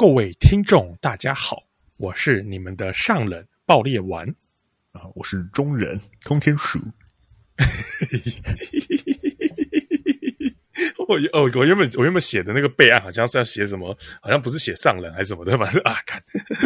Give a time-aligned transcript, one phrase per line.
[0.00, 1.64] 各位听众，大家好，
[1.96, 4.24] 我是你们的上人爆裂丸
[4.92, 6.78] 啊，我是中人通天鼠。
[11.08, 16.22] 我哦，我原本我原本写的那个备案好像是要写什么，好像不是写上人还是什么的，反 正啊，看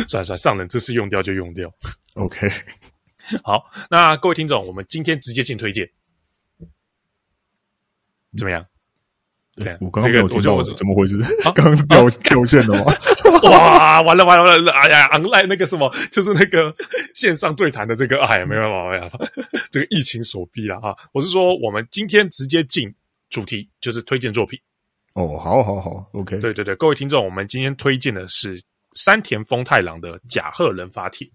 [0.06, 1.74] 算了算了，上人这次用掉就用掉。
[2.16, 2.46] OK，
[3.42, 5.91] 好，那各位听众，我们今天直接进推荐，
[8.37, 8.66] 怎么样？
[9.55, 11.19] 对，我刚刚没有听到，怎么回事？
[11.45, 12.95] 刚刚是掉掉线了吗？
[13.51, 14.73] 哇，完了完了完了！
[14.73, 16.74] 哎呀，online 那个什么，就是那个
[17.15, 19.19] 线上对谈的这个，哎呀，没办法，没办法，
[19.70, 20.96] 这个疫情所逼了啊。
[21.12, 22.91] 我是说，我们今天直接进
[23.29, 24.59] 主题，就是推荐作品。
[25.12, 26.38] 哦，好好好，OK。
[26.38, 28.59] 对对对，各位听众，我们今天推荐的是
[28.95, 31.29] 山田丰太郎的《甲贺人法帖》。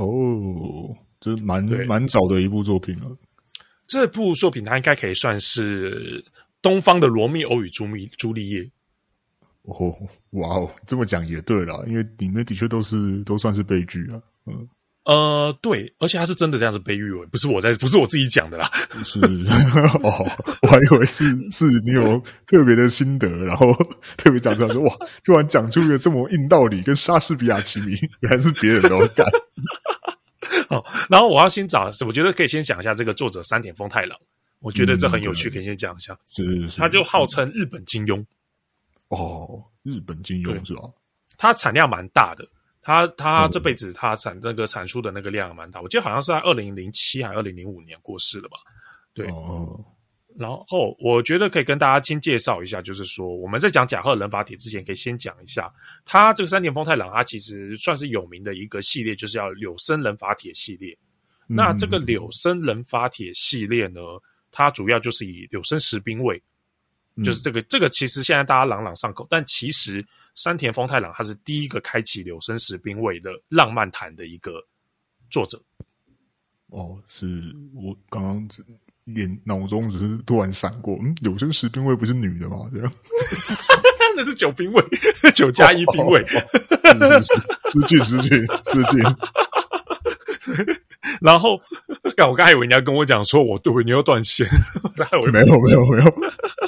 [0.00, 3.06] 哦，这蛮蛮早的一部作品了。
[3.88, 6.24] 这部作品它应该可以算是。
[6.66, 8.68] 东方的罗密欧与朱密朱丽叶，
[9.62, 9.94] 哦，
[10.30, 14.68] 哇哦，这么讲也对了，因为里面的确都是都算是悲剧啊，嗯，
[15.04, 18.68] 呃，对，而且他是真的这样子被誉为，不是我在，不是我自己讲的啦，
[19.04, 20.10] 是哦，
[20.62, 23.72] 我还以为是是你有特别的心得，然后
[24.16, 29.24] 特别讲出来说，哇，突然讲出一个这么硬道理，跟莎士比亚齐名，原来是别人都干。
[30.68, 34.18] 哦，然后我要先找，我觉得可以先讲一下这个作者山田丰太郎。
[34.60, 36.18] 我觉得这很有趣，嗯、可以先讲一下。
[36.28, 38.24] 是是是，他就号称日本金庸。
[39.08, 40.82] 哦，日本金庸是吧？
[41.38, 42.48] 他产量蛮大的，
[42.80, 48.56] 他他这辈子他产那个产出的那个量蛮大，我记得好像是在二零零七还是二零零五年过世了吧？
[49.14, 49.26] 对。
[49.28, 49.84] 哦。
[50.38, 55.72] 然后我觉得可以跟大家先介绍一下，就是说我们在讲甲贺忍法帖之前，可以先讲一下
[56.04, 60.92] 他这个山田丰太郎，他其实算是有名的一个系列，就是要柳生忍法帖系列。
[61.48, 64.00] 嗯、那这个柳生忍法帖系列呢？
[64.56, 66.42] 它主要就是以柳生十兵卫，
[67.22, 70.02] 就是这个、嗯、这个其实现在大家朗朗上口，但其实
[70.34, 74.66] 山田丰太郎他是第一个开启柳生十兵卫的浪漫谈的一个
[75.28, 75.60] 作者。
[76.68, 78.64] 哦，是我刚刚只
[79.04, 82.70] 脸脑中只是突然闪过，嗯，柳生十兵卫不是女的吗？
[82.72, 82.90] 这样，
[84.16, 84.82] 那是九兵卫，
[85.34, 88.30] 九加一兵卫，失敬失敬
[88.64, 89.02] 失敬。
[91.20, 91.60] 然后，
[92.28, 94.46] 我刚才以为你要跟我讲说，我对你又断线，
[94.96, 96.14] 没有没有没有。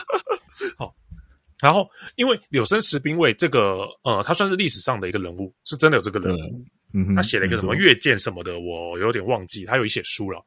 [0.77, 0.95] 好，
[1.61, 6.65] 然后因为柳生十兵卫这个，呃，他算是历史上的一个人物，是真的有这个人物。
[6.95, 9.65] 嗯，他写了一个什么月见什么的，我有点忘记。
[9.65, 10.43] 他有一写书了。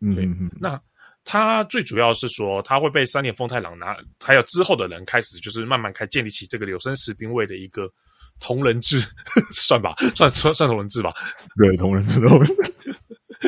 [0.00, 0.50] 嗯嗯。
[0.60, 0.80] 那
[1.24, 7.90] 他最主要是说，他会被三年丰太郎拿，还有之后的人开始，就是慢慢开建立起这个柳生十兵卫的一个
[8.38, 9.00] 同人志，
[9.52, 11.12] 算吧，算算算同人志吧。
[11.56, 12.54] 对，同人志，同人志。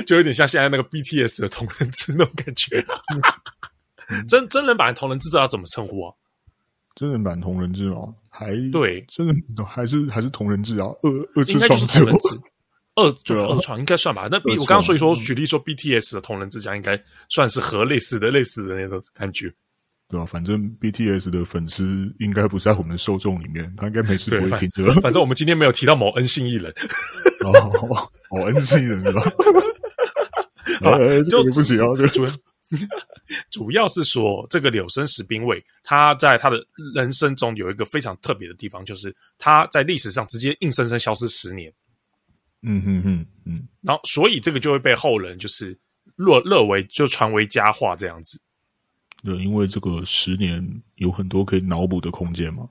[0.07, 2.85] 就有点像现在那个 BTS 的同人志那种感觉。
[4.29, 6.13] 真真人版同人志知道要怎么称呼啊？
[6.95, 8.15] 真人版同人志吗？
[8.29, 9.35] 还对，真人
[9.67, 10.87] 还是还是同人志啊？
[11.03, 12.21] 二二次创作，
[12.97, 14.29] 二就二创应该算吧？
[14.31, 19.51] 那比我刚刚所以说举例说 BTS 的同人志讲应该算是和类似的类似的那种感觉。
[20.09, 24.93] 对啊，反正 BTS 的粉丝应该不在我们受众里面，他应该没事不会听这个。
[25.01, 26.71] 反正我们今天没有提到某恩信艺人。
[27.45, 29.23] 哦，某恩信艺人是吧？
[31.25, 32.33] 就不行啊，就主要
[33.51, 36.57] 主要是说，这个柳生十兵卫，他在他的
[36.95, 41.73] 人生中有一个非常特别的地方，就是他在历史上直接硬生生消失十年。
[42.63, 45.79] 嗯哼哼，嗯，然后所以这个就会被后人就是
[46.17, 48.41] 乐乐为就传为佳话这样子。
[49.25, 50.67] 对，因为这个十年
[50.97, 52.69] 有很多可以脑补的空间嘛。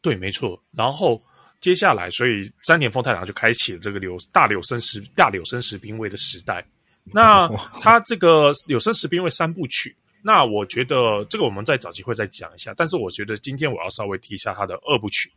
[0.00, 0.60] 对，没错。
[0.72, 1.22] 然后
[1.60, 6.64] 接下来，所以山田丰太郎就开启了这个柳大柳生十大柳生十兵卫的时代。
[7.14, 7.48] 那
[7.80, 12.74] 他这个有生十兵卫三部曲，那我觉得这个我们再找机会再讲一下。
[12.76, 15.30] 但是我觉得今天我要稍微提一下他的二部曲，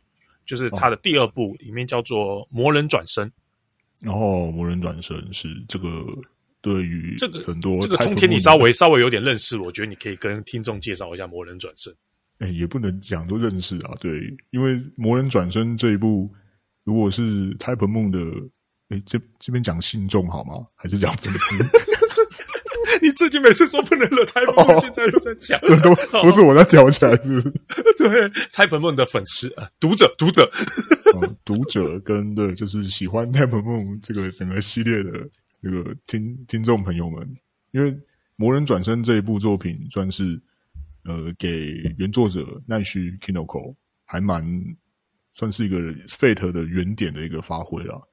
[0.44, 3.30] 就是他的第二部里面叫做《魔人转生》。
[4.10, 6.04] 哦，魔人转身是这个
[6.60, 11.92] 对于这个很多这个通天，你稍微稍微有点认识，我觉得你可以跟听众介绍一下《魔人转生》。
[12.40, 16.28] 哎，也不能讲都认识啊，对，因为《魔人转生》这一部，
[16.82, 18.50] 如果是 Type Moon 的。
[18.90, 20.66] 哎，这这边讲信众好吗？
[20.76, 21.56] 还是讲粉丝？
[23.00, 25.58] 你最近每次说不能惹 Type Moon，现在又在讲，
[26.20, 27.50] 不是我在挑起来，是不是？
[27.96, 30.42] 对，Type Moon 的粉丝啊，读者，读者，
[31.14, 35.28] 哦、读者跟对，就是喜欢 Type Moon 这个整个系列的
[35.62, 37.36] 这个听听众朋友们，
[37.70, 37.92] 因为
[38.36, 40.40] 《魔人转身》这一部作品算是
[41.04, 44.44] 呃，给原作者奈须 Kinoko 还蛮
[45.32, 45.78] 算是一个
[46.08, 48.09] Fate 的原点的一个发挥了。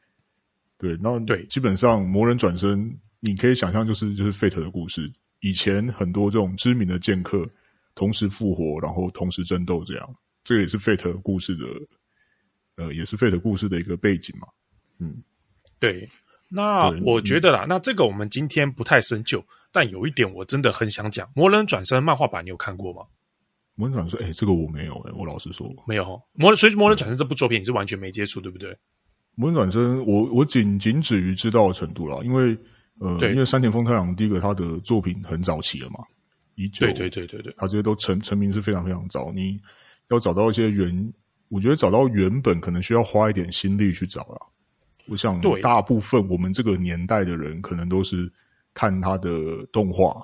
[0.78, 5.12] 对，然后对，基本上魔人转生，你可以想象就是就是 Fate 的故事。
[5.40, 7.48] 以前很多这种知名的剑客
[7.96, 11.66] 同时复活，然后同时争斗，这样，这个也是 Fate 故事的
[12.76, 14.48] 呃，也是 Fate 故事的一个背景嘛。
[15.00, 15.24] 嗯，
[15.80, 16.10] 对。
[16.50, 23.02] 那我觉得啦，嗯、那这个我们今天不太深究，但有一点我真的很想讲，《魔人转生》漫画版你有看过吗？
[23.76, 26.22] 魔人转生，哎，这个我没有哎，我老实说没有。
[26.32, 28.78] 魔人，所以《魔人转生》这部作品你是完全没接触，对不对？
[29.40, 32.58] 魔人转身，我我仅仅止于知道的程度啦，因为
[32.98, 36.04] 呃，因为山田丰太郎第一个他的作品很早期了嘛，
[36.56, 39.56] 一九，对对对对对，他这些都成成名是非常非常早，你
[40.10, 41.14] 要找到一些原，
[41.50, 44.38] 我觉得找到原本可能需要花一点心力去找啦。
[45.06, 48.28] 我想大部分我们这个年代的人可能都是
[48.74, 50.20] 看他的动画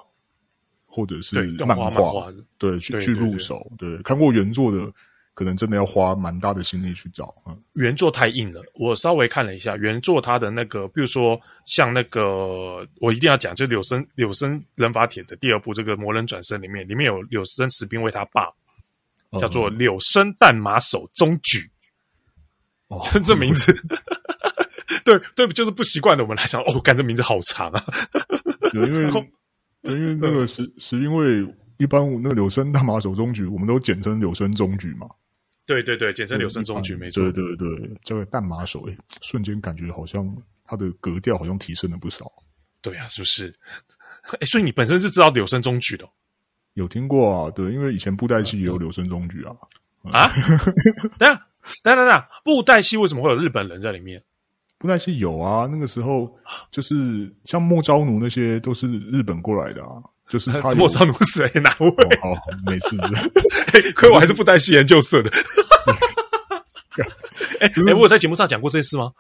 [0.87, 4.91] 或者是漫画，对，去去入手，对，看过原作的。
[5.35, 8.61] 可能真的要花蛮大的心力去找，嗯，原作太硬了。
[8.75, 18.47] 我稍微看了一下原作，它的那个，比如说像那个，我一定要讲，就柳生柳生人法帖的第二部这个魔人转生里面，里面有柳生石兵卫他爸，
[19.39, 21.67] 叫做柳生弹马手中举，
[22.89, 23.75] 哦， 这名字，
[25.03, 27.83] 对对，就是不习惯的我们来讲，哦，感觉名字好长啊，
[28.71, 29.31] 对，因为
[29.81, 31.43] 因为那个石石兵卫
[31.79, 35.07] 一般那个柳生弹马手中举，我们都简称柳生中举嘛。
[35.65, 37.23] 对对对，简称柳生中举没错。
[37.31, 40.29] 对对对，这个弹马手，哎，瞬间感觉好像
[40.65, 42.31] 他的格调好像提升了不少。
[42.81, 43.53] 对啊，是不是？
[44.39, 46.07] 哎，所以你本身是知道柳生中举的？
[46.73, 47.51] 有听过啊？
[47.51, 49.55] 对，因为以前布袋戏也有柳生中举啊。
[50.11, 50.27] 啊？
[51.17, 51.47] 等下，
[51.81, 54.21] 等下，等下，布袋戏为什么会有日本人在里面？
[54.77, 56.37] 布袋戏有啊，那个时候
[56.69, 60.03] 就是像莫昭奴那些都是日本过来的啊。
[60.33, 61.61] 就是他莫昭奴是谁？
[61.61, 61.87] 哪位？
[61.87, 62.35] 哦，
[62.65, 62.97] 没事。
[63.93, 65.29] 亏我还是不担心研究社的。
[67.59, 69.11] 哎哎，我有在节目上讲过这事吗？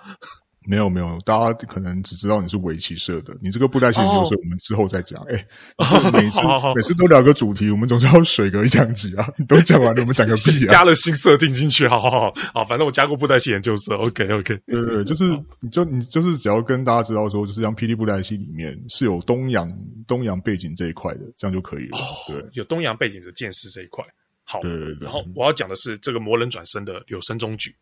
[0.65, 3.35] 没有没有，大家可能只知道你是围棋社的。
[3.41, 5.21] 你这个布袋戏研究社，我们之后再讲。
[5.23, 5.45] 哎，
[6.13, 6.39] 每次
[6.75, 9.27] 每次都聊个主题，我们总是要水个一两集啊。
[9.37, 10.69] 你都讲完了，我们讲个屁啊！
[10.71, 13.95] 加了新设定进去，好好好好，反正我加过布袋戏研究社。
[13.95, 15.29] OK OK，对对，就是
[15.59, 19.71] 你就你就是只要跟大家知道说，就是像霹雳布袋戏里面是有东洋
[20.07, 21.97] 东洋背景这一块的，这样就可以了。
[22.27, 24.03] 对，有东洋背景的剑士这一块。
[24.45, 25.05] 好，对对对。
[25.05, 27.73] 然后我要讲的是这个魔人转生的有生中举，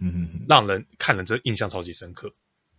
[0.00, 2.32] 嗯，让人看了这印象超级深刻。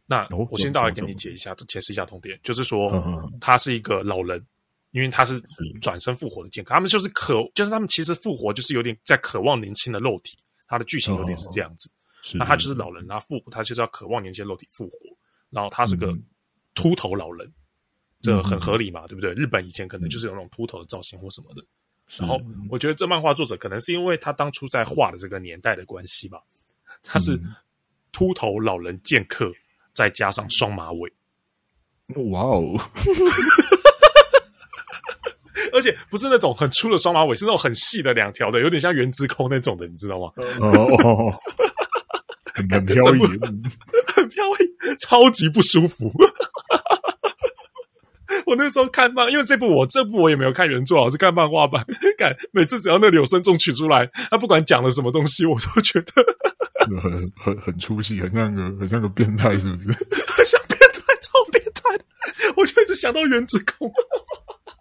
[0.06, 2.92] 那我先大概给你解一下，解释一下痛点，就是说
[3.40, 4.46] 他是一个老人，
[4.92, 5.42] 因为他是
[5.82, 10.38] 转身复活的剑客，他们就是渴，就是他们其实复活就是有点在渴望年轻的肉体，
[10.68, 11.90] 他的剧情有点是这样子。
[12.34, 14.98] 那他就是老人，他复他就是要渴望年轻肉体复活，
[15.50, 16.14] 然后他是个
[16.76, 17.52] 秃头老人，
[18.22, 19.34] 这很合理嘛，对不对？
[19.34, 21.64] 日本以前可能就是有那种秃头的造型或什么的。
[22.20, 22.40] 然后
[22.70, 26.42] 我觉得这漫画作者可能是因为他当初在画的这个年代的关系吧，
[27.04, 27.40] 他是
[28.12, 29.52] 秃头老人剑客。
[29.94, 31.12] 再加上双马尾，
[32.32, 32.80] 哇哦！
[35.74, 40.32] 而且不是那种很粗的双马尾，是那种很细的两条的，有点像原之空那种的，你知道吗？
[40.62, 41.38] 哦，
[42.54, 43.20] 很 飘逸，
[44.16, 46.10] 很飘逸，超级不舒服。
[48.46, 51.86] 我那时候看漫，因为这部我这部我也没有看原作，我是看漫画版。
[52.18, 56.14] 看每次只要那柳生中取出来，他不管讲了什么东西，我都觉得。
[57.00, 59.90] 很很很出戏，很像个很像个变态，是不是？
[60.28, 62.06] 很像变态，超变态！
[62.58, 63.92] 我就一直想到原子空。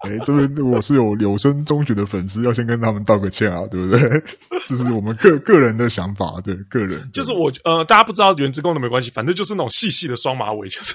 [0.02, 4.00] 哎、欸，对，我是有柳生中学的粉丝，要先跟他们道个歉啊，对不对？
[4.64, 7.10] 这是我们个个人的想法，对个人。
[7.12, 10.94] 就是我呃，大家不知道原子空的没关系，反正就是那种细细的双马尾，就是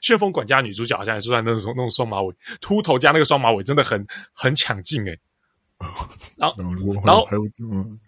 [0.00, 5.16] 旋风管家女主角好像也是在那种那种双马尾，秃头加那个双马尾，真的很很抢镜哎。
[6.36, 6.56] 然后，
[7.04, 7.98] 然后还有嗯。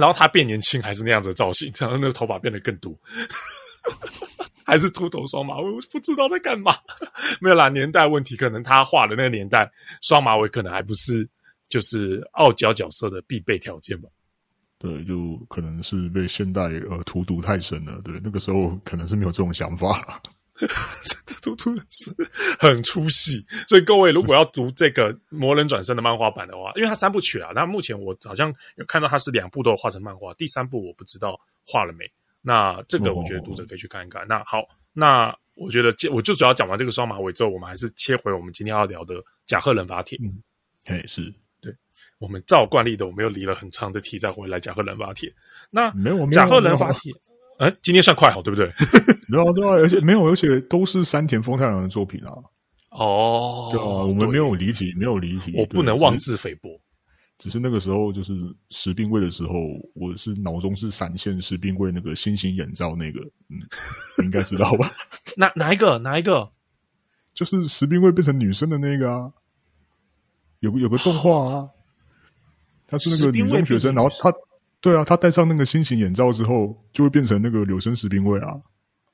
[0.00, 2.92] 然后他变年轻还是那样子的造型， 然后那个头发变得更多，
[4.64, 6.72] 还是秃头双马尾，我不知道在干嘛。
[7.40, 11.28] 没有啦，年代问题，可能他画的那个年代双马尾可能还不是
[11.68, 14.08] 就是傲娇角色的必备条件吧。
[14.78, 18.00] 对，就可能是被现代呃荼毒太深了。
[18.02, 20.22] 对，那个时候可能是没有这种想法。
[21.40, 22.14] 突突然是
[22.58, 32.04] 很出戏，所以各位如果要读这个《魔人转身》的漫画版的话，因为它三部曲啊，那目前我好像有看到它是两部都有画成漫画，第三部我不知道画了没。
[32.42, 34.26] 那这个我觉得读者可以去看一看。
[34.28, 39.14] 那好，那我觉得我就主要讲完这个双马尾之后，我们还是切回我们今天要聊的
[39.46, 40.18] 甲贺忍法帖。
[40.22, 40.42] 嗯，
[40.84, 41.74] 哎，是对，
[42.18, 45.32] 我们照惯例的，我们又离了很长的题再回来甲贺忍法帖。
[45.70, 47.12] 那没有甲贺忍法帖。
[47.58, 48.70] 嗯，今天算快好，对不对？
[49.30, 52.32] 没有对啊，而且没有，而且都是山田丰太郎的作品啊。
[52.90, 55.54] 哦，对啊，我们没有离题，没有离题。
[55.56, 56.68] 我不能妄自菲薄。
[57.38, 58.34] 只是那个时候，就是
[58.68, 59.54] 石兵卫的时候，
[59.94, 63.56] 我是脑中是闪现石兵卫那个心形眼罩那个，嗯，
[64.18, 64.92] 你应该知道吧？
[65.38, 65.98] 哪哪一个？
[65.98, 66.50] 哪一个？
[67.32, 69.32] 就是石兵卫变成女生的那个啊。
[70.58, 71.68] 有个有个动画啊，
[72.86, 74.32] 他是那个女中学生，然后他。
[74.82, 78.58] 对啊，他戴上那个心形眼罩之后，就会变成那个柳生十兵卫啊。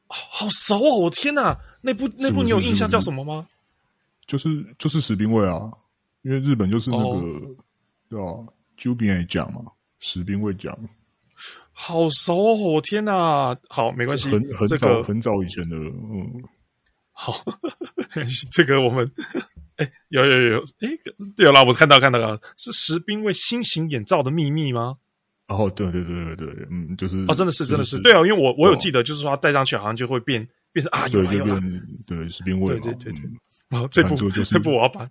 [0.09, 0.97] 好熟哦！
[0.99, 3.47] 我天哪，那部那部你有印象叫什么吗？
[4.27, 5.71] 就是就是史兵卫啊，
[6.23, 7.57] 因为日本就是那个、哦、
[8.09, 8.53] 对吧？
[8.77, 9.63] 九兵卫奖嘛，
[10.01, 10.77] 十兵卫奖。
[11.73, 12.55] 好熟哦！
[12.55, 16.43] 我天哪，好没关系，很很早、这个、很早以前的，嗯，
[17.13, 17.33] 好，
[18.51, 19.11] 这个我们
[19.77, 20.89] 哎有有有哎
[21.37, 24.97] 有啦，我看到看到了，是石兵卫新型眼罩的秘密吗？
[25.49, 31.61] 哦，对对对对对，嗯，就是哦，真的是真的是，对啊，因为我我有记得，就是说他戴上去好像就会变变成啊，有啊有啊，
[32.07, 33.31] 对，十兵卫，对对对对。
[33.71, 35.09] 哦，这部就是这部我要把，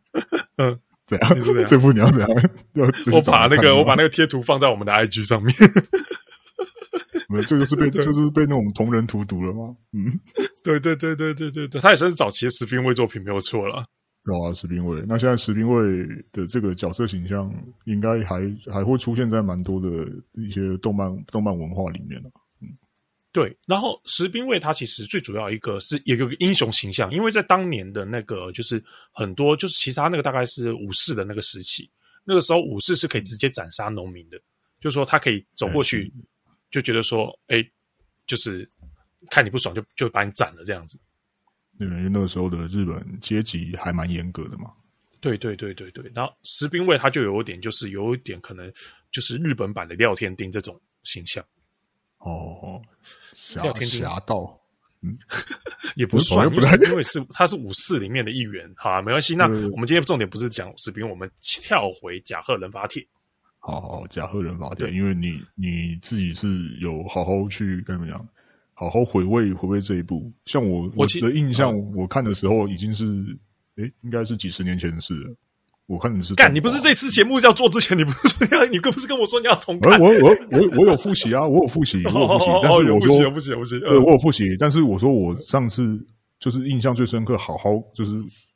[0.57, 1.29] 嗯，怎样？
[1.67, 2.29] 这部你要怎样？
[3.11, 5.53] 我把那个我把那个贴图放在我们的 IG 上面。
[7.27, 9.75] 没有，这个是被就是被那种同人荼毒了吗？
[9.93, 10.19] 嗯，
[10.63, 13.83] 对对对对对对对，他也算是早期的十兵卫作品没有错了。
[14.25, 15.03] 有啊，石兵卫。
[15.07, 17.53] 那现在石兵卫的这个角色形象，
[17.85, 18.41] 应该还
[18.71, 22.31] 还会出现在蛮多的一些动漫动漫文化里面的。
[22.59, 22.67] 嗯，
[23.31, 23.55] 对。
[23.67, 31.87] 然后石兵卫他其实最主要一个是也有个英雄形象，因为在当年的那个就是很多就是其实他那个大概是武士的那个时期，
[32.23, 34.39] 那个时候武士是可以直接斩杀农民的，
[34.79, 36.11] 就是说他可以走过去
[36.71, 37.63] 就觉得说，哎，
[38.25, 38.67] 就是
[39.29, 40.99] 看你不爽就就把你斩了这样子。
[41.79, 44.71] 因为那个时候的日本阶级还蛮严格的嘛。
[45.19, 48.71] 对对对对对，然后十兵卫他就有一点，就是有一点可能
[49.11, 51.43] 就是日本版的廖天丁这种形象。
[52.19, 52.79] 哦，
[53.55, 54.59] 廖天丁侠盗，
[55.01, 55.17] 嗯，
[55.95, 58.71] 也不算，不是因为是他是武士里面的一员。
[58.77, 59.35] 好啊，没关系。
[59.35, 63.03] 那我们今天重点不是讲十兵，我们跳回甲贺忍法帖。
[63.57, 66.47] 好好，甲贺忍法帖，因为你你自己是
[66.79, 68.29] 有好好去跟你们讲。
[68.77, 73.05] 好好回味回味这一部，像我我的印象，我看的时候已经是，
[73.77, 75.33] 诶，应该是几十年前的事了。
[75.87, 79.97] 我看的是干，你不是这次节目要做之前，你不是说要， 你不是跟我说你要重看？
[80.01, 86.05] 我我我我有复习啊，我有复习，我有复习，但是我说，复习，复习，复习，对，我有复习，但是我说我上次
[86.39, 88.11] 就是印象最深刻，好好就是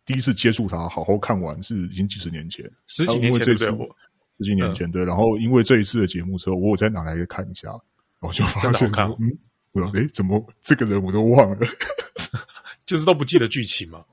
[0.05, 7.69] 第一次接触它，好好看完是已经几十年前，十几年前对，十几年前对，然后因为这一次的节目之后，我有再拿来看一下，
[8.19, 9.37] 然后就发现嗯。
[9.71, 11.67] 我说：“哎，怎么这个人我都忘了？
[12.85, 14.03] 就是都不记得剧情嘛？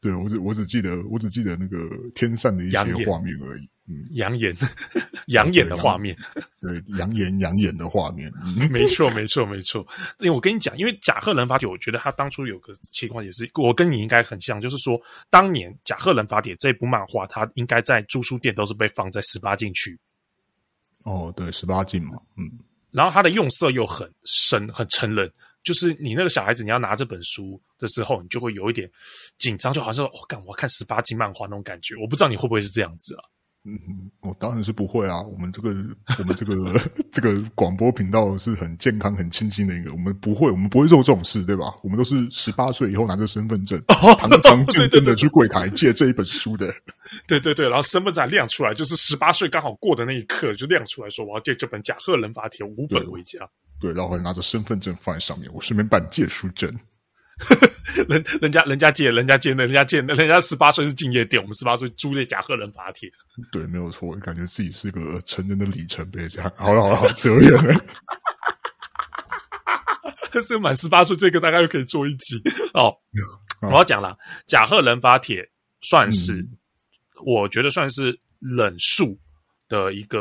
[0.00, 3.68] 对，我只我只记得我只记得那个天上的一些画面而已。
[3.88, 4.52] 嗯，养眼
[5.28, 6.16] 养眼的画面，
[6.60, 8.30] 对，养眼养眼的画面。
[8.44, 9.86] 嗯，没错，没错，没错。
[10.18, 15.00] 因为我跟你讲，因为甲贺忍法帖，我觉得他当初有个情况也是，我跟你应该很像，就是说，
[15.30, 19.96] 当年甲贺忍法帖这部漫画，它应该在租书店都是被放在十八禁区。
[21.04, 22.50] 哦，对，十八禁嘛，嗯。”
[22.96, 25.30] 然后它的用色又很深，很成人，
[25.62, 28.90] 就是你那个小孩子，你要拿这本书的时候，你就会有一点
[29.38, 31.94] 紧张，就好像说，我、哦、干，我要看十八禁漫画那种感觉。
[31.96, 33.20] 我不知道你会不会是这样子啊？
[33.68, 33.76] 嗯，
[34.20, 35.20] 我当然是不会啊。
[35.20, 35.68] 我们这个，
[36.18, 36.80] 我们这个，
[37.12, 41.74] 这个广播频道是很健康、很清新的一个，我们不会，我们不会做这种事，对吧？
[41.82, 46.72] 我们都是十八岁以后拿着身份证， 堂堂正正的去柜台借这一本书的。
[47.26, 53.38] 对对对，然后身份证亮出来，就是十八岁刚好过的那一刻就亮出来说，我要借这本《甲贺忍法帖》五本回家。
[53.80, 56.72] 对，然后还拿着身份证放在上面，我顺便办借书证。
[58.08, 63.10] 人人家人家借人家借人家借人家十八岁是敬业店，我们十八岁租借甲贺忍法帖。
[63.52, 66.26] 对，没有错，感觉自己是个成人的里程碑。
[66.28, 67.84] 这样，好了好了，好扯远了。
[70.32, 72.40] 但 是满十八岁，这个大概又可以做一集
[72.72, 72.94] 哦。
[73.60, 75.46] 我要讲了，甲贺忍法帖
[75.82, 76.58] 算是、嗯，
[77.24, 79.18] 我觉得算是冷术
[79.68, 80.20] 的一个。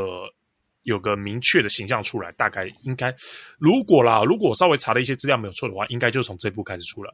[0.86, 3.12] 有个明确的形象出来，大概应该，
[3.58, 7.12] 如果啦，如果我稍微查了一些资料没有错的话，应该就从这部开始出来。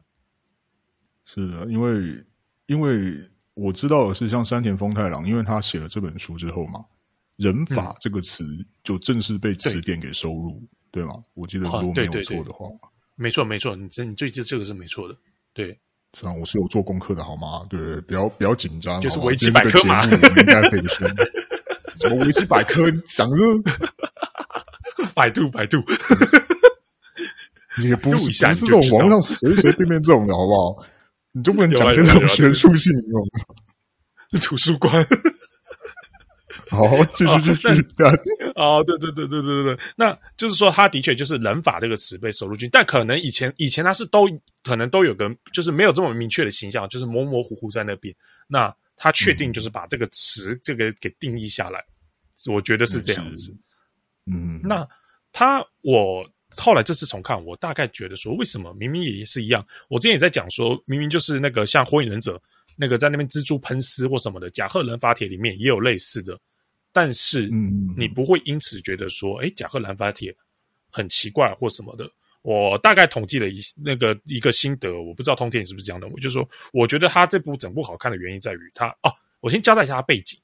[1.24, 2.22] 是的，因为
[2.66, 3.14] 因为
[3.54, 6.84] 我知道的是，像山田丰太郎，因为他写了这本书之后嘛
[7.36, 8.44] ，“人法”这个词
[8.84, 11.14] 就正式被词典给收录，嗯、对，对吗？
[11.32, 15.16] 我记得如果没有错的话，啊、没错没错，你这你最近这个是没错的，
[15.54, 15.80] 对。
[16.14, 17.66] 虽然我是有做功课的，好吗？
[17.70, 21.08] 对，不要不要紧张，就是维基百科嘛，应该可以说。
[21.96, 22.90] 什么维基百科？
[23.06, 23.36] 想着
[25.14, 25.82] 百度百度，
[27.78, 30.84] 你也不是不是这种网上随随便便这种的好不好？
[31.32, 33.22] 你就不能讲这种学术性用
[34.32, 34.38] 的？
[34.40, 35.06] 图书馆。
[36.72, 37.86] 好，继续继续。
[38.54, 44.26] 哦，对对对对对对对，那就是说，他的确就是人法这个词被收录进，但可能以前以前他是都
[44.64, 48.14] 可能都有个，就是没有这么明确的形象，就是模模糊糊在那边。
[48.48, 51.78] 那他确定就是把这个词这个给定义下来，
[52.48, 53.54] 嗯、我觉得是这样子。
[54.32, 54.88] 嗯，那
[55.30, 56.26] 他我
[56.56, 59.62] 后来这次重看，我大概觉得说，为什么明明也是一样？
[59.90, 62.40] 我之前也在讲说，明明就是那个像火影忍者
[62.76, 66.38] 那个在那边蜘蛛喷丝或什么的，甲贺忍法帖里面也有类似的
[66.92, 67.48] 但是
[67.96, 70.34] 你不会因此觉得说，哎，甲贺兰发帖
[70.90, 72.08] 很奇怪或什么的。
[72.42, 76.08] 我大概统计了一那个一个心得，我不知道通天你是不是这样的。
[76.08, 80.38] 我就说，我觉得他这部整部好看的原因在于他哦，我先交代一下他背景。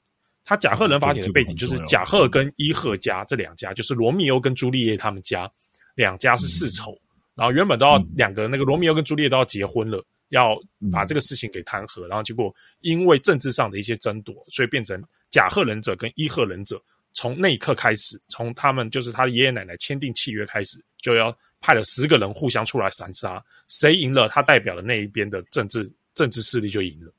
[0.45, 5.51] 他甲贺兰法帖的背景就是甲贺跟伊贺家这两家，就是罗密欧跟朱丽叶他们家
[5.93, 10.59] 两家是世仇，嗯、然后原本都要两个那个罗密欧跟朱丽叶都要结婚了，要
[10.91, 16.81] 把这个事情给谈和，然后结果因为政治上的一些争夺，所以变成甲贺忍者跟伊贺忍者
[17.13, 21.37] 从那一刻开始，从他们就是他的爷爷奶奶签订契约开始，就要。
[21.61, 27.13] 派了十个人互相出来闪杀，谁赢了，他代表的那一边的政治政治势力就赢了。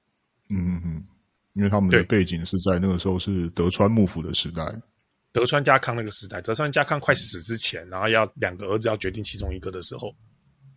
[0.49, 1.07] 嗯嗯嗯，
[1.53, 4.65] 因为他们的背景是在那个时候是德川幕府的时代，
[5.31, 10.09] 德川家康那个时代，德川家康快死之前，然后要两个儿子要决定其中一个的时候。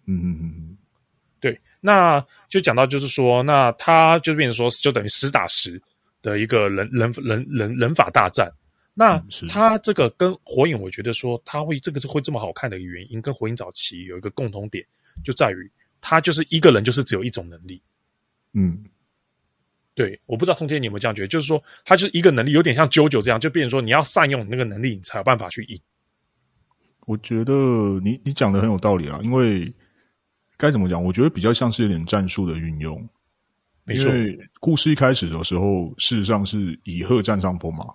[0.08, 0.73] 嗯嗯嗯嗯，
[1.44, 5.82] 对，那就讲到就是说，那他就变成说，就等于实打实
[6.22, 8.50] 的一个人人人人人法大战。
[8.94, 14.86] 那他这个跟火影，我觉得说他会这个是会这么好看的一个原因，跟火影早期有一个共同点，
[15.22, 15.70] 就在于
[16.00, 17.84] 他就是一个人就是只有一种能力。
[18.54, 18.82] 嗯，
[19.94, 25.78] 对，我不知道通天你有没有这样觉得，就是说他就是一个能力，有点像 JoJo 这样，就变成说你要善用你那个能力，你才有办法去赢。
[27.06, 27.54] 我觉得
[28.02, 29.74] 你你讲的很有道理啊，因为
[30.64, 31.04] 该怎么讲？
[31.04, 33.06] 我觉得比较像是有点战术的运用。
[33.84, 37.86] 没错，因为故事一开始的时候，事实上是乙贺占上风嘛。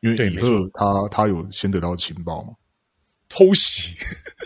[0.00, 2.54] 因为以赫他他有先得到情报嘛，
[3.28, 3.94] 偷袭，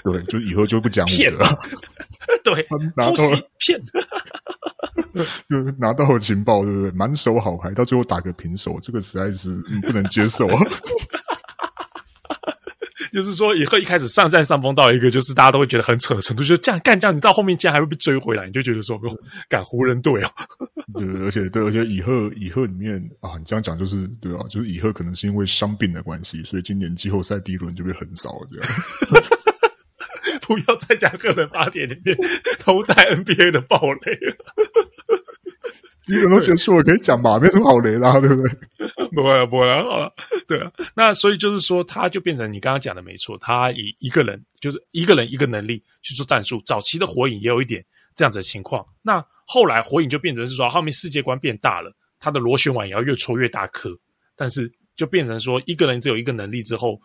[0.02, 1.58] 对，就以后就不讲武德 了，
[2.42, 2.66] 对，
[2.96, 3.78] 拿到了骗，
[5.50, 6.90] 就拿到了情报，对不对？
[6.92, 10.58] 满手好牌，到最后打个平手，这个实在是不能接受啊。
[13.12, 18.98] 就是说，以后一开始上占上风到一个就是大家都会觉得很扯的程度，就这样干这样，你到后面竟然还会被追回来，你就觉得说，
[19.48, 20.30] 敢湖人队哦。
[20.98, 28.66] 对，而且对，而且以后以后里面啊，你这样讲就是对啊，就是以后可能是因为伤病的关系，所以今年季后赛第一轮就被横扫了这样。
[30.46, 32.16] 不要再讲个人发帖里面
[32.58, 34.36] 偷带 NBA 的暴雷了。
[36.04, 38.50] 基本都结束了，可以讲吧，没什么好雷啦，对不对？
[39.14, 40.12] 不会了，不会了，好了，
[40.48, 40.72] 对啊。
[40.94, 46.62] 那所以就是说，他就变成你刚刚讲的没错，他以一个人就是一个人一个能力去做战术。
[46.64, 48.84] 早期的火影也有一点这样子的情况。
[49.02, 53.94] 那后来火影就变成是说，后面世界观变大了，他的螺旋丸也要越戳越大颗。
[54.34, 56.98] 但是就变成说，一个人只有一个能力之后，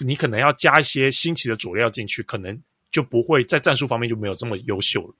[0.00, 2.56] 你可能要加一些新奇的佐料进去，可能
[2.90, 5.14] 就不会在战术方面就没有这么优秀了。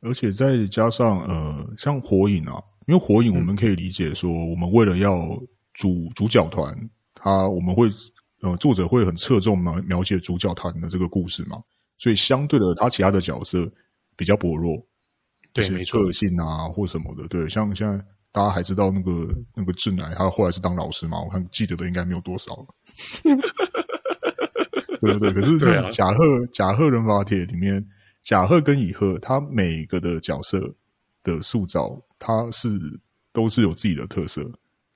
[0.00, 2.62] 而且再加上呃，像火影啊。
[2.88, 5.40] 因为火影，我们可以理解说，我们为了要
[5.74, 6.76] 主主角团，
[7.14, 7.88] 他我们会
[8.40, 11.60] 呃，作者会很侧重描描写主角团的这个故事嘛，
[11.98, 13.70] 所以相对的，他其他的角色
[14.16, 14.84] 比较薄弱，
[15.52, 17.96] 对，没错，个性啊或什么的，对，像现在
[18.32, 22.66] 大家还知道那个那个志乃，他后来是当老师嘛，我看记得的应该没有多少了，
[25.00, 27.86] 对对对，可是像甲贺甲贺忍法帖里面，
[28.20, 30.74] 甲贺跟乙贺，他每个的角色
[31.22, 32.00] 的塑造。
[32.24, 32.78] 他是
[33.32, 34.48] 都是有自己的特色，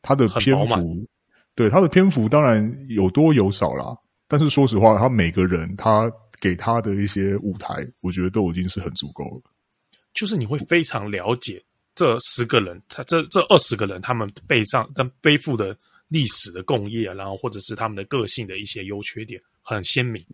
[0.07, 1.05] 他的篇幅，
[1.57, 3.97] 对他的篇幅当然有多有少啦。
[4.29, 6.09] 但是说实话，他每个人他
[6.41, 9.43] 给他的一些舞台，我觉得都已经是很足够了。
[10.15, 11.61] 就是你会非常了解
[11.95, 20.25] 这十个人，他这这二十个人，他们背上跟背负的历史的共业，然后或者是他们的个性的一些优缺点，很鲜明。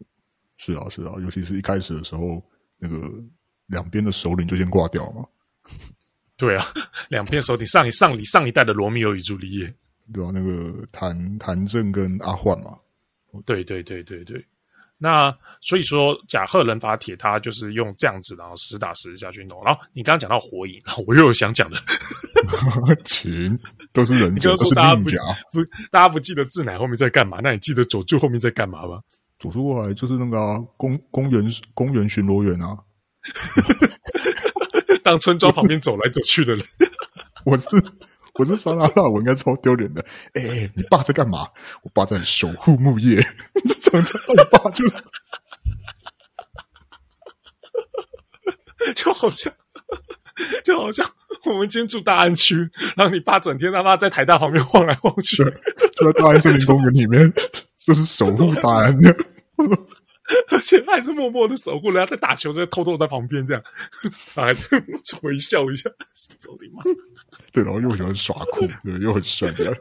[0.59, 2.43] 是啊，是啊，尤其是一开始的时候，
[2.79, 3.11] 那个
[3.67, 5.25] 两边的首领就先挂掉嘛。
[6.43, 6.67] 对啊，
[7.09, 9.73] 两片手底上一上一上一代的罗密欧与朱丽叶，
[10.13, 12.77] 对啊，那个谭谭正跟阿幻嘛，
[13.47, 14.45] 对对对对对。
[14.99, 19.63] 那所以说甲贺忍法帖他就是用这样子，然后实打实下去弄。
[19.65, 21.79] 然后你刚刚讲到火影，我又有想讲的，
[23.05, 23.57] 请
[23.93, 25.21] 都是忍者，都是 ninja，
[25.53, 27.39] 不，大家不记得志乃后面在干嘛？
[27.41, 29.01] 那你记得佐助后面在干嘛吗？
[29.39, 32.77] 佐助过来就是那个、啊、公公园公园巡逻员啊。
[35.03, 36.65] 当村庄旁边走来走去的人，
[37.45, 37.69] 我是
[38.35, 40.05] 我是沙拉拉，我应该超丢脸的。
[40.35, 41.49] 哎、欸，你爸在干嘛？
[41.83, 43.17] 我爸在守护木叶。
[43.81, 44.95] 讲讲你爸就是，
[48.95, 49.53] 就好像
[50.65, 51.09] 就好像
[51.45, 52.57] 我们今天住大安区，
[52.97, 55.37] 然后你爸整天他妈在台大旁边晃来晃去，
[55.97, 57.31] 就在大安森林公园里面，
[57.77, 59.17] 就是守护大安这样。
[60.51, 63.63] 而且还是默默的守护，人家在打球，在偷偷在旁边这样，
[64.35, 64.69] 他还是
[65.23, 65.91] 微笑一下，
[66.49, 66.83] 我的妈。
[67.53, 69.77] 对，然后又喜欢耍酷，对，又很帅的。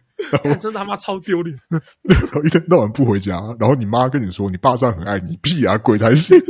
[0.60, 1.58] 真他妈超丢脸。
[2.02, 6.40] 然后一天到晚不回家，然后你妈跟你说你爸这样很爱你，屁啊，鬼才信。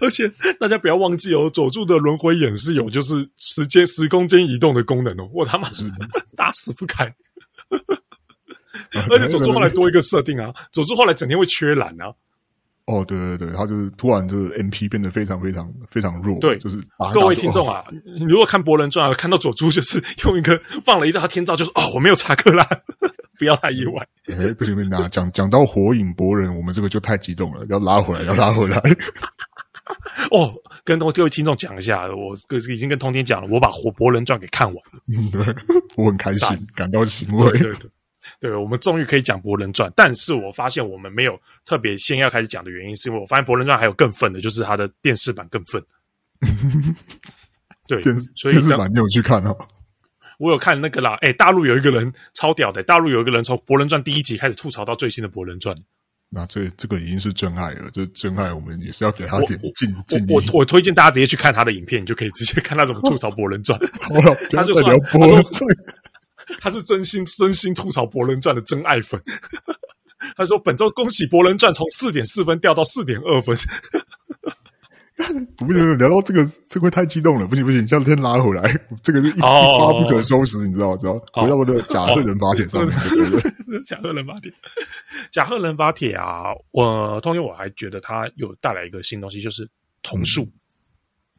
[0.00, 5.90] 而且大家不要忘记哦，佐助的轮回眼是有就是时间时空间移动的功能哦，我他妈是
[6.36, 7.14] 打死不开。
[9.10, 12.12] 而且佐助后来多一个设定啊，佐助后来整天会缺蓝啊。
[12.86, 16.38] 哦，对对对，他就是突然就是 MP 变得非常非常非常弱。
[16.38, 16.76] 对，就是
[17.14, 22.62] 各位听众啊，哦、你如果看博人传啊，看到佐助就是 用一个放了一张天照，就是哦，我没有查克拉，
[23.38, 24.06] 不要太意外。
[24.26, 28.76] 哎、欸，不行不行，讲讲到火影博人，我们这个就太激动了，要拉回来，要拉回来。
[30.30, 30.52] 哦，
[30.84, 32.36] 跟各位听众讲一下，我
[32.70, 35.00] 已经跟通天讲了，我把火博人传给看完了。
[35.08, 35.40] 嗯，对，
[35.96, 37.50] 我很开心，感到欣慰。
[37.52, 37.90] 对对对。
[38.40, 45.82] 对，我们终于可以讲《博人传》，但是我发现我们没有特别先要开始讲的原因，是因为我发现《博人传》还有更愤的，就是它的电视版更愤。
[47.86, 48.02] 对，
[48.34, 49.56] 所以电视版你有去看哦？
[50.38, 55.74] 我有看那个啦，哎，大陆有一个人超屌的，大陆有一个人从《博人传》第一集开始吐槽到最新的《博人传》，
[56.28, 63.78] 那这这个已经是真爱了，这真爱我们也是要给他点敬敬我我，我推荐大家直接去看他的影片，你就可以直接看他怎么吐槽《博人传》。
[64.02, 65.70] 好了， 他就聊《博人传》。
[66.60, 69.20] 他是真心真心吐槽《博人传》的真爱粉。
[70.36, 73.54] 他说：“本周恭喜《博人传》从四点四分掉到四点二分。”
[75.56, 77.46] 不行，聊到这个，这会太激动了。
[77.46, 78.62] 不行不行，先先拉回来。
[79.02, 80.96] 这个是一发不可收拾，你知道？
[80.96, 81.12] 知道？
[81.34, 82.96] 回到我的假贺人法帖上面。
[83.86, 84.52] 假贺人法帖，
[85.30, 86.46] 假贺人法帖啊！
[86.72, 89.68] 我通天我还觉得它有带来一个新东西，就是
[90.02, 90.48] 瞳术。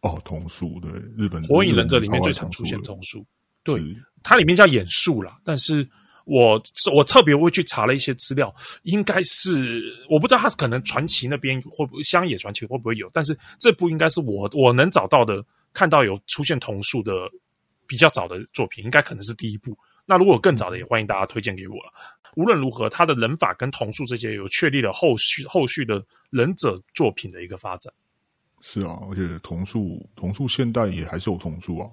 [0.02, 3.26] 哦，瞳术对，日本火影忍者里面最常出现瞳术，
[3.64, 3.82] 对。
[4.28, 5.88] 它里面叫眼术啦，但是
[6.26, 6.60] 我
[6.92, 17.12] 我特别会去查了一些资料，应该是我不知道它可能传奇那边会不会乡野传奇会不会有，但是这部应该是我我能找到的看到有出现桐树的
[17.86, 19.78] 比较早的作品，应该可能是第一部。
[20.08, 21.94] 那如果有更早的，也欢迎大家推荐给我了。
[22.36, 27.94] 无论如何，他的忍法跟桐树这些有确立了后续后续的忍者作品的一个发展。
[28.60, 31.90] 是啊，而且桐树桐树现代也还是有桐树啊，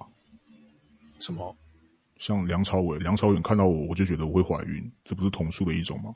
[1.18, 1.55] 什么？
[2.23, 6.15] 像梁朝伟，梁朝伟看到我，我就觉得我会怀孕，这不是瞳术的一种吗？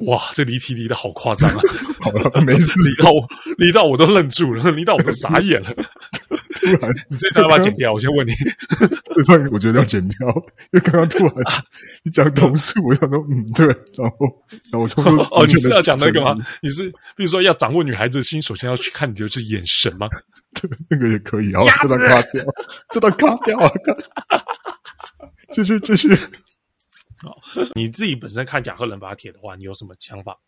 [0.00, 1.60] 哇，这离题离的好夸张啊！
[2.00, 3.26] 好了，没事， 离到我，
[3.56, 5.72] 离到我都愣住了，离到我都傻眼了。
[6.60, 7.94] 突然，你这段要不要剪掉？
[7.94, 8.32] 我先问你，
[9.14, 11.34] 这段我觉得要剪掉，因为刚刚突然
[12.02, 14.16] 你讲瞳术，我想说，嗯，对，然后，
[14.70, 16.36] 然后我从哦，你是要讲那个吗？
[16.60, 20.06] 你是比如说要掌握女孩子的心，首先要去看你的是眼神吗？
[20.54, 21.62] 对， 那个也可以啊。
[21.80, 22.44] 这段卡掉，
[22.90, 23.70] 这段卡掉啊！
[25.52, 26.14] 继续继续。
[27.16, 27.36] 好，
[27.74, 30.38] 你自己本身看甲贺忍法帖的话，你有什么想法？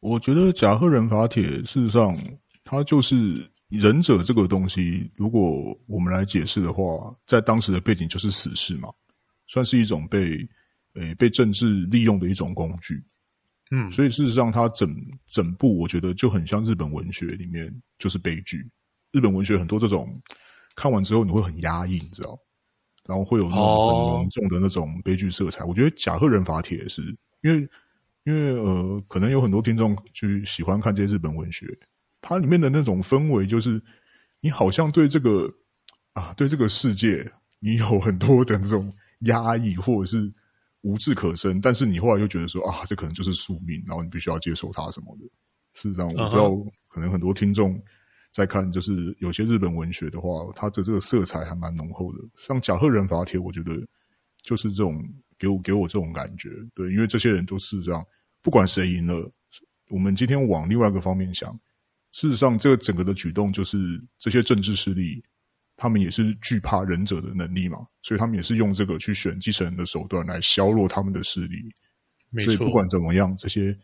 [0.00, 2.14] 我觉得甲贺忍法帖事实上，
[2.64, 5.10] 它就是忍者这个东西。
[5.16, 6.82] 如果我们来解释的话，
[7.24, 8.88] 在当时的背景就是死士嘛，
[9.46, 10.46] 算是一种被
[10.94, 13.02] 诶被政治利用的一种工具。
[13.70, 14.94] 嗯，所以事实上，它整
[15.26, 18.68] 整部我觉得就很像日本文学里面就是悲剧。
[19.16, 20.20] 日本文学很多这种
[20.74, 22.38] 看完之后你会很压抑，你知道？
[23.08, 25.60] 然后会有那种很浓重的那种悲剧色彩。
[25.60, 25.70] Oh.
[25.70, 27.00] 我觉得《甲贺忍法帖》是
[27.42, 27.68] 因为，
[28.24, 31.66] 因为呃，可能有很多听众去喜欢看这些日本文学，
[32.20, 33.80] 它里面的那种氛围，就是
[34.40, 35.48] 你好像对这个
[36.12, 37.24] 啊，对这个世界，
[37.60, 40.30] 你有很多的这种压抑或者是
[40.82, 45.24] 无志可生，但是你后来又觉得说啊，这可能就是宿命，然后你必须要接受它什么的。
[45.74, 46.72] 事实上，我不知道，uh huh.
[46.88, 47.80] 可能很多听众。
[48.36, 52.18] 再看，就是有些日本文学的话，它的这个色彩还蛮浓厚的。
[52.36, 53.74] 像甲贺忍法帖，我觉得
[54.42, 55.02] 就是这种
[55.38, 56.50] 给我给我这种感觉。
[56.74, 58.04] 对，因为这些人都是这样，
[58.42, 59.32] 不管谁赢了，
[59.88, 61.50] 我们今天往另外一个方面想，
[62.12, 63.78] 事实上，这个整个的举动就是
[64.18, 65.24] 这些政治势力，
[65.74, 71.56] 他们也是惧怕忍者的能力嘛，所以他们也是用这个去选继承人的手段来削弱他们的势力。
[72.44, 73.74] 所以不管怎么样，这些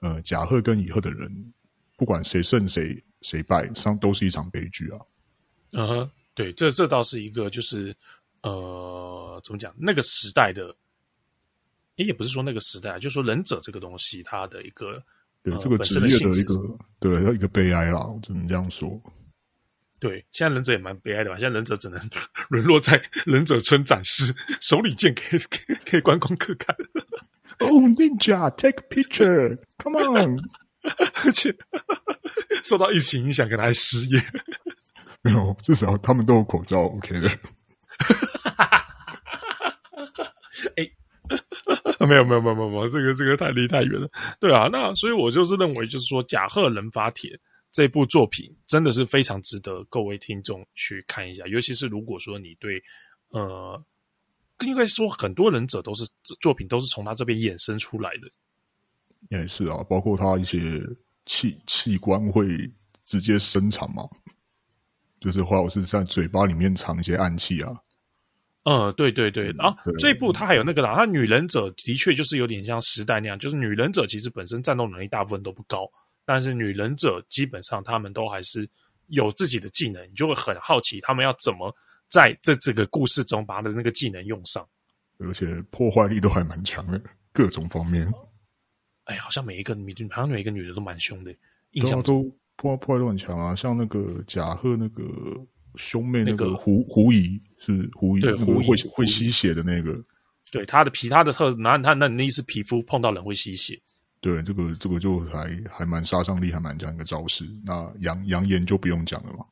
[0.00, 1.54] 呃甲贺跟乙贺的人，
[1.96, 3.02] 不管谁胜谁。
[3.24, 5.00] 谁败，上都是一场悲剧啊！
[5.72, 7.96] 嗯哼，对，这这倒是一个，就是
[8.42, 9.74] 呃，怎么讲？
[9.76, 10.72] 那个时代的，
[11.96, 15.02] 也也不是说那个时代，就是说忍者这个东西，它的一个
[15.42, 16.54] 对这个职业的一个
[17.00, 19.00] 对一个悲哀啦，我只能这样说。
[19.98, 21.38] 对，现在忍者也蛮悲哀的吧？
[21.38, 21.98] 现在忍者只能
[22.50, 25.40] 沦落在忍者村展示，手里剑可以
[25.86, 26.76] 可以观光客看。
[27.60, 30.38] Oh, Ninja, take picture, come on！
[31.24, 31.54] 而且。
[32.62, 34.18] 受到疫情影响，可能还失业。
[35.20, 37.28] 没有，至少他们都有口罩，OK 的。
[40.76, 40.84] 哎、
[41.98, 44.08] 欸，没有，没有，没有，没有，这个这个太离太远了。
[44.40, 47.30] 对啊，那所以我就是认为，就是说《甲贺忍法帖》
[47.70, 52.82] 这部作品真的是非常值得各位听众去看一下，尤其是如果说你对
[53.28, 53.84] 呃，
[54.60, 56.08] 应该说很多忍者都是
[56.40, 58.28] 作品都是从他这边衍生出来的。
[59.30, 60.82] 也是啊，包括他一些。
[61.26, 62.46] 器器官会
[63.02, 64.06] 直接生产嘛，
[65.18, 67.74] 就是或者是在嘴巴里面藏一些暗器啊。
[68.64, 75.90] 嗯，对对对，然后这一部它还有那个啦，它女忍者的确就是有点像时代那样，就是女忍者其实本身战斗能力大部分都不高，
[76.26, 78.68] 但是女忍者基本上他们都还是
[79.06, 81.74] 有自己的技能，你就会很好奇他们要怎么
[82.10, 84.62] 在这这个故事中把他的那个技能用上，
[85.20, 87.00] 而且破坏力都还蛮强的，
[87.32, 88.12] 各种方面。
[89.04, 91.34] 哎，好像每一个女，好像每一个女的都蛮凶的，
[91.72, 92.22] 印象都
[92.56, 95.02] 破破坏力很强啊，像那个贾贺那个。
[95.76, 100.00] 兄妹那个狐狐疑是狐疑，对，狐疑会会吸血的那个，
[100.52, 103.76] 对，他的皮，他的特，那他那那是皮肤碰到人会吸血，
[104.20, 107.44] 对，这个这个就还还蛮杀伤力还蛮强一个招式。
[107.64, 109.44] 那杨杨言就不用讲了嘛，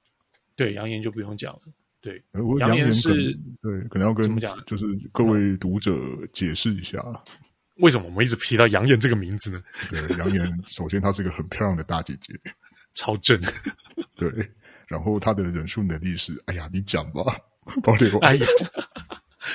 [0.55, 1.61] 对，杨言就不用讲了，
[2.01, 2.23] 对，
[2.61, 5.93] 杨言是，对，可能要跟就是各位读者
[6.33, 7.01] 解释一下，
[7.83, 9.61] 为什么我们一直提到杨艳这个名字呢？
[9.91, 12.33] 对，杨艳首先她是一个很漂亮的大姐姐，
[12.95, 13.41] 超正，
[14.17, 14.31] 对。
[14.87, 17.37] 然后她的忍术能力是，哎呀，你讲吧，
[17.83, 18.19] 保留。
[18.21, 18.47] 哎呀，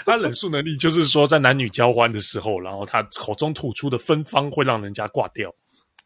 [0.06, 5.54] 她忍术能力就是说，在男女交欢的时候，然后她口中吐出的芬芳会让人家挂掉。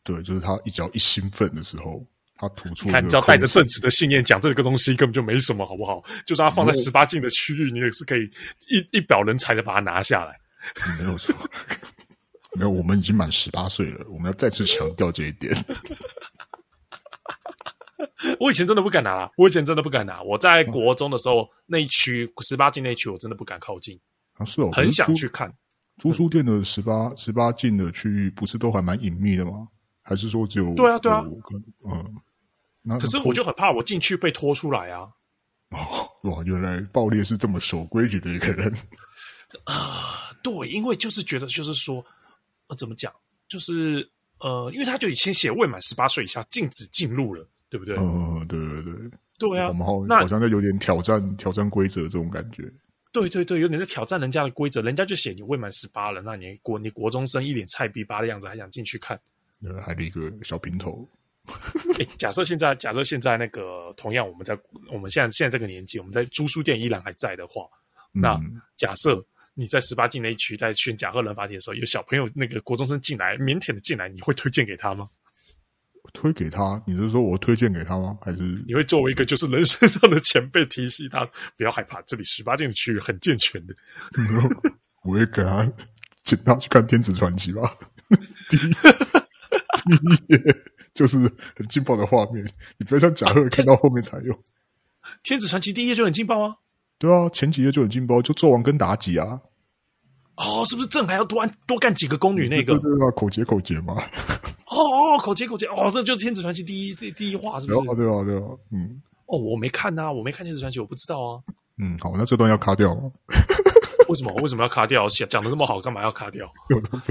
[0.04, 2.06] 对，就是她一只要一兴奋的时候，
[2.38, 2.88] 他吐出。
[2.90, 6.04] 看，只要带着正直的信念讲这个东西，根本就没什么，好不好？
[6.26, 8.30] 就算他放在十八禁的区域，你也是可以
[8.68, 10.40] 一一表人才的把它拿下来。
[11.00, 11.34] 没有错，
[12.58, 15.56] 没有，我们已经满十八岁了，我们要再次强调这一点。
[18.40, 20.22] 我以前真的不敢拿啦，我以前真的不敢拿。
[20.22, 24.00] 我在国中的时候，那一区十八禁那一区，我真的不敢靠近。
[24.34, 25.52] 啊，是哦，很想去看。
[25.98, 29.68] 租书店的十八十八禁的区域，不是都还蛮隐秘的吗？
[30.02, 30.74] 还是说只有？
[30.76, 31.24] 对啊，对啊。
[31.86, 32.16] 嗯，
[32.82, 35.08] 那可是我就很怕我进去被拖出来啊。
[35.70, 38.74] 哦，哇，原来爆裂是这么守规矩的一个人
[39.66, 40.32] 啊！
[40.44, 42.04] 对，因为就是觉得，就是说，
[42.72, 43.14] 呃，怎么讲？
[43.48, 47.48] 就是呃，因为他就已经写未满十八岁以下禁止进入了。
[47.72, 47.96] 对不对？
[48.00, 49.70] 嗯，对对对，对啊。
[49.70, 52.70] 我们好，那好像在有点挑战挑战规则这种感觉。
[53.14, 59.18] 对对对，有点在挑战人家的规则，人家就写你未满十八了，那你国你国中生一脸菜逼八的样子，还想进去看？
[59.64, 61.08] 呃，还有一个小平头。
[61.98, 64.60] 哎，假设现在，假设现在那个同样，我们在
[64.92, 67.64] 我们现在现在这个年纪，我们在租书店依然还在的话，
[68.16, 68.38] 嗯、那
[68.76, 75.10] 假设你在十八禁那一区在选甲贺忍法帖的时候，有小朋友那个国中生进来，腼腆的进来，你会推荐给他吗？
[76.14, 78.18] 推给他，你是说我推荐给他吗？
[78.22, 81.24] 还是你会作为一个就是人生上的前辈提醒他
[81.56, 83.76] 不要害怕，这里十八禁的区域很健全的。
[85.04, 85.72] 我会给他
[86.24, 87.78] 请他去看《天子传奇》吧。
[88.50, 91.18] 第一第一页就是
[91.56, 92.44] 很劲爆的画面，
[92.78, 94.34] 你不要像甲贺看到后面才有。
[95.24, 96.56] 《天子传奇》第一页就很劲爆啊？
[97.02, 99.42] 对啊，前几页就很劲爆，就纣王跟妲己啊。
[100.38, 102.48] 哦，是不是朕还要多安多干几个宫女？
[102.48, 103.96] 那个对啊，口诀口诀嘛。
[104.68, 107.80] 哦哦，口诀口诀哦，这就是《天子传奇》第一第第一话，是不是？
[107.82, 109.02] 对啊对啊对啊，嗯。
[109.26, 111.42] 哦，我没看呐，我没看《天子传奇》，我不知道啊。
[111.82, 113.12] 嗯，好，那这段要卡掉吗？
[114.08, 114.32] 为什么？
[114.42, 115.08] 为什么要卡掉？
[115.10, 116.48] 讲讲的那么好，干嘛要卡掉？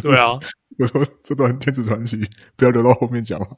[0.02, 0.38] 对啊，
[0.78, 2.16] 我说这段《天子传奇》
[2.56, 3.48] 不要留到后面讲嘛，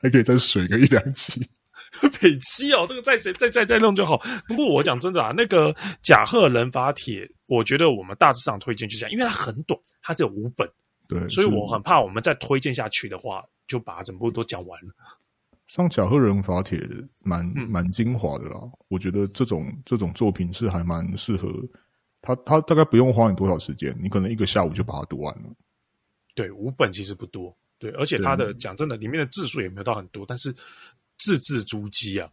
[0.00, 1.46] 还可以再水个一两集。
[2.20, 4.20] 北七哦，这个再谁再再再弄就好。
[4.46, 10.68] 不过我讲真的啊，那个甲贺人法帖，我觉得我们大致上推荐就这样，因为它很短，它只有五本。
[11.08, 14.88] 对，所以我很怕我们再推荐下去的话，就把整部都讲完了。
[15.68, 16.78] 像甲贺人法帖
[17.20, 21.48] 蛮蛮精华的啦，嗯、我觉得这种这种作品是还蛮适合
[22.20, 25.50] 他，他大概不用花你多少时间，你可能一个下午就把它读完了。
[26.34, 30.54] 对，五本其实不多，对，而且它的讲真的，里面的字数也没有到很多，但是。
[31.18, 32.30] 字字珠玑啊！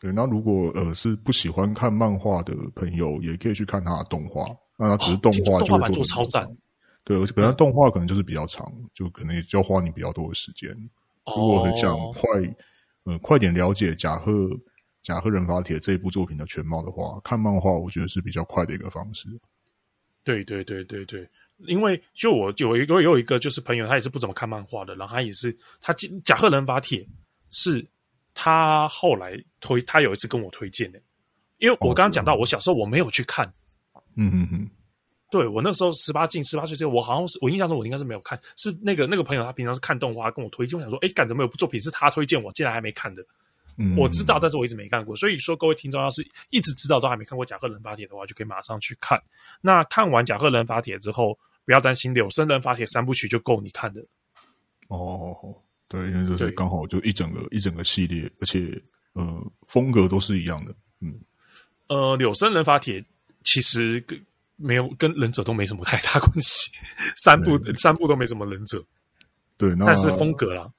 [0.00, 4.46] 对，那如果呃是不喜欢看漫画的朋友，也可以去看他的动画。
[4.76, 6.48] 那他只是动画，就会做超赞。
[7.02, 10.70] 对，而且本来动画可能就是比较长，嗯、就可能也就要花你比较多的时间。
[11.24, 12.28] 哦、如果很想快
[13.02, 14.48] 呃快点了解甲贺
[15.02, 19.28] 甲贺忍法帖这一部作品的全貌的话，看漫画我觉得是比较快的一个方式。
[20.22, 21.28] 对对对对对，
[21.66, 25.92] 因为就我有一个有一个就是朋友，他也是不怎么看漫画的，然后他也是他
[26.24, 27.04] 甲贺忍法帖
[27.50, 27.84] 是。
[28.40, 31.00] 他后来推，他有一次跟我推荐的，
[31.58, 33.52] 因为我刚刚讲到，我小时候我没有去看，
[34.14, 34.70] 嗯嗯嗯，
[35.28, 43.24] 对我那时候十八禁，十八岁之后，我好像是我印象中我应该是没有看，是那个那个朋友他平常是看动画跟我推荐，我想说，哎，干怎么有部作品是他推荐我，竟然还没看的，
[43.76, 49.20] 嗯，我知道，但是我一直没看过，所以说各位听众要是一直知道都还没看过《甲贺忍法帖》的话，就可以马上去看。
[49.60, 54.00] 那看完《甲贺忍法帖》之后，不要担心，《柳生忍法帖》三部曲就够你看的。
[54.86, 55.60] 哦。
[55.88, 58.80] 对，因为就是刚好就一整个一整个系列，而且
[59.14, 61.18] 呃风格都是一样的，嗯，
[61.88, 63.04] 呃，柳生忍法帖
[63.42, 64.20] 其实跟
[64.56, 66.70] 没有跟忍者都没什么太大关系，
[67.16, 68.84] 三部三部都没什么忍者，
[69.56, 70.70] 对，那但是风格啦，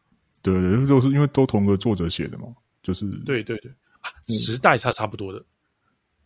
[0.41, 2.47] 对对，就是因为都同个作者写的嘛，
[2.83, 5.43] 就是对对对，啊、时代差差不多的。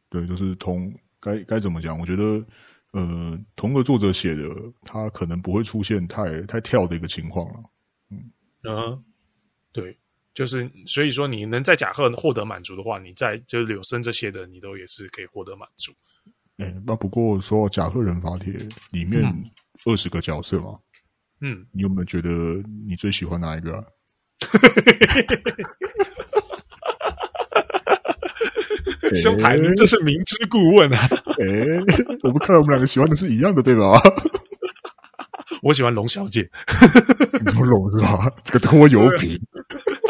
[0.09, 1.97] 对，就是同该该怎么讲？
[1.97, 2.45] 我觉得，
[2.91, 4.47] 呃，同个作者写的，
[4.83, 7.63] 他可能不会出现太太跳的一个情况了。
[8.63, 9.03] 嗯嗯，
[9.71, 9.97] 对，
[10.33, 15.91] 就是所以说，你能在甲贺获得满足的话，你在就是柳生这些的，你都也是可以获得满足。
[16.57, 18.53] 哎，那不过说到甲贺忍法帖
[18.91, 19.23] 里面
[19.85, 20.77] 二十个角色嘛，
[21.41, 22.29] 嗯，你有没有觉得
[22.87, 23.83] 你最喜欢哪一个啊？
[29.15, 30.97] 兄台，你这是明知故问啊！
[31.39, 31.79] 哎、欸，
[32.23, 33.99] 我们看来我们两个喜欢的是一样的，对吧？
[35.63, 36.41] 我喜欢龙小姐，
[37.45, 38.29] 你说龙是吧？
[38.43, 39.39] 这个拖油瓶，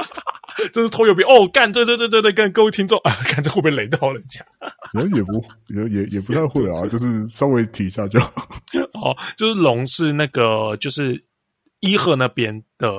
[0.74, 1.48] 这是拖油瓶哦！
[1.48, 4.44] 干，对对对对对，跟各位听众啊，看这会不会雷到人家？
[4.94, 8.32] 人也不也也也不太会啊，就是稍微提一下就好。
[8.94, 11.24] 哦，就是龙是那个，就是
[11.82, 12.92] 伊贺那边的，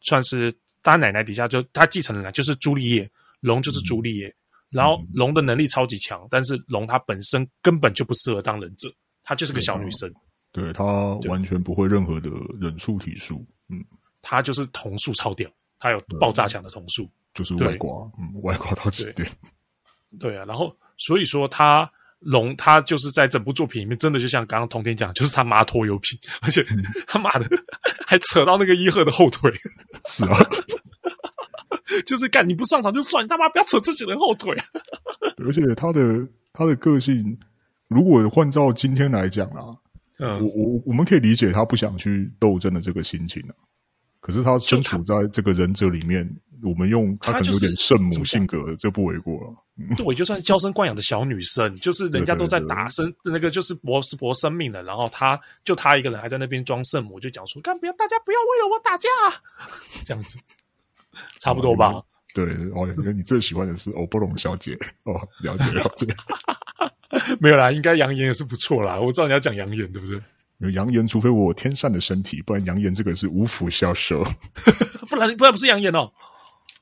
[0.00, 3.08] 算是他奶奶底下就他继承人，就是朱丽叶，
[3.40, 4.26] 龙就是朱丽叶。
[4.26, 4.34] 嗯
[4.70, 8.88] 然后龙的能力超级强，但是龙它本身根本就不适合当忍者，
[9.24, 10.08] 她就是个小女生，
[10.52, 13.84] 对他完全不会任何的忍术体术，嗯，
[14.22, 19.28] 他就是瞳术超屌，他有爆炸强的瞳术，就是外挂，嗯，外挂到极点，
[20.18, 26.64] 对啊，然后所以说他龙他就是在整部作品里面，真的就像刚刚通天讲，就是他妈拖油瓶，而且
[27.06, 27.48] 他妈的
[28.06, 29.52] 还扯到那个伊贺的后腿，
[30.08, 30.36] 是啊。
[32.06, 34.56] 就是干你不上场就算，你他妈不要扯自己人后腿。
[35.44, 37.36] 而且他的他的个性，
[37.88, 39.74] 如果换照今天来讲啊，
[40.20, 43.54] 嗯，我我我们可以理解他不想去斗争的这个心情啊。
[44.20, 46.28] 可是他身处在这个忍者里面，
[46.62, 49.54] 我们用他可能有点圣母性格，这不为过了。
[49.96, 59.08] 对，就算是娇生惯养的小女生，就是人家都在打生那个就是搏是搏生命的，然后他就他一个人还在那边装圣母，就讲说干不要大家不要为了我打架，
[60.04, 60.38] 这样子。
[61.40, 61.88] 差不多吧。
[61.92, 62.04] 哦、
[62.34, 66.06] 对，哦，你最喜欢的是欧布龙小姐哦，了解了解。
[67.40, 68.98] 没有啦，应该扬言也是不错啦。
[68.98, 70.72] 我知道你要讲扬言，对不对？
[70.72, 74.22] 扬言，除非我天善的身体，不然扬言这个是无福消受。
[75.08, 76.10] 不然不然不是扬言哦。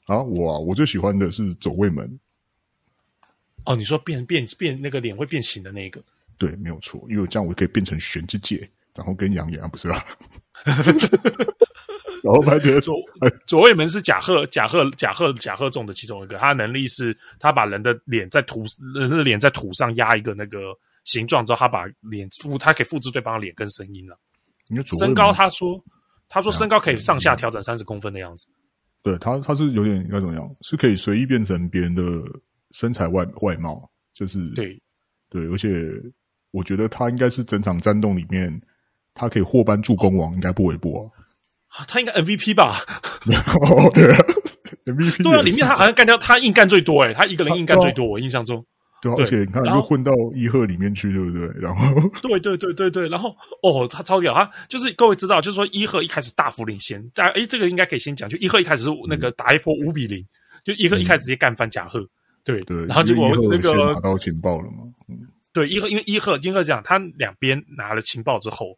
[0.07, 2.19] 啊，我啊，我最喜欢的是走位门。
[3.65, 6.03] 哦，你说变变变那个脸会变形的那个？
[6.37, 10.05] 对，没有错，因为这样我可以变成玄之界，然后跟扬言啊，不是啦。
[12.23, 12.95] 然后白铁左
[13.47, 20.59] 左卫门是甲贺甲贺甲贺甲贺中的其中一个，他的能力是他把人的脸在土人的脸在土上压一个那个
[21.05, 24.19] 形状之后，他把脸复他可以复制对方的脸跟声音了。
[24.99, 25.83] 身高他说
[26.29, 28.47] 他说身高可以上下调整三十公分的样子。
[29.03, 30.51] 对他他是有点应该怎么样？
[30.63, 32.03] 是可以随意变成别人的
[32.73, 34.79] 身材外外貌，就是对
[35.31, 35.89] 对，而且
[36.51, 38.61] 我觉得他应该是整场战斗里面
[39.15, 41.05] 他可以获颁助攻王，应该不为过啊。
[41.87, 42.79] 他应该 MVP 吧？
[43.61, 44.19] 哦，对啊
[44.87, 48.65] ，MVP 对啊，里面他好像干掉他硬干最多诶，他一个人硬干最多，我印象中。
[49.01, 51.49] 对，而且你看又混到伊赫里面去，对不对？
[51.61, 53.29] 然后， 对对对对对，然后
[53.63, 60.25] 哦，他超屌，他就是各位知道，就是说伊赫一开始大幅领先，大家诶，这个应该可以先讲，就伊赫一开始是那个打一波五比零，
[60.65, 62.01] 就伊赫一开始直接干翻贾赫，
[62.45, 64.79] 对对，然后结果那个拿到情报了嘛，
[65.09, 65.17] 嗯，
[65.53, 68.77] 对，伊赫因为伊赫伊赫讲，他两边拿了情报之后。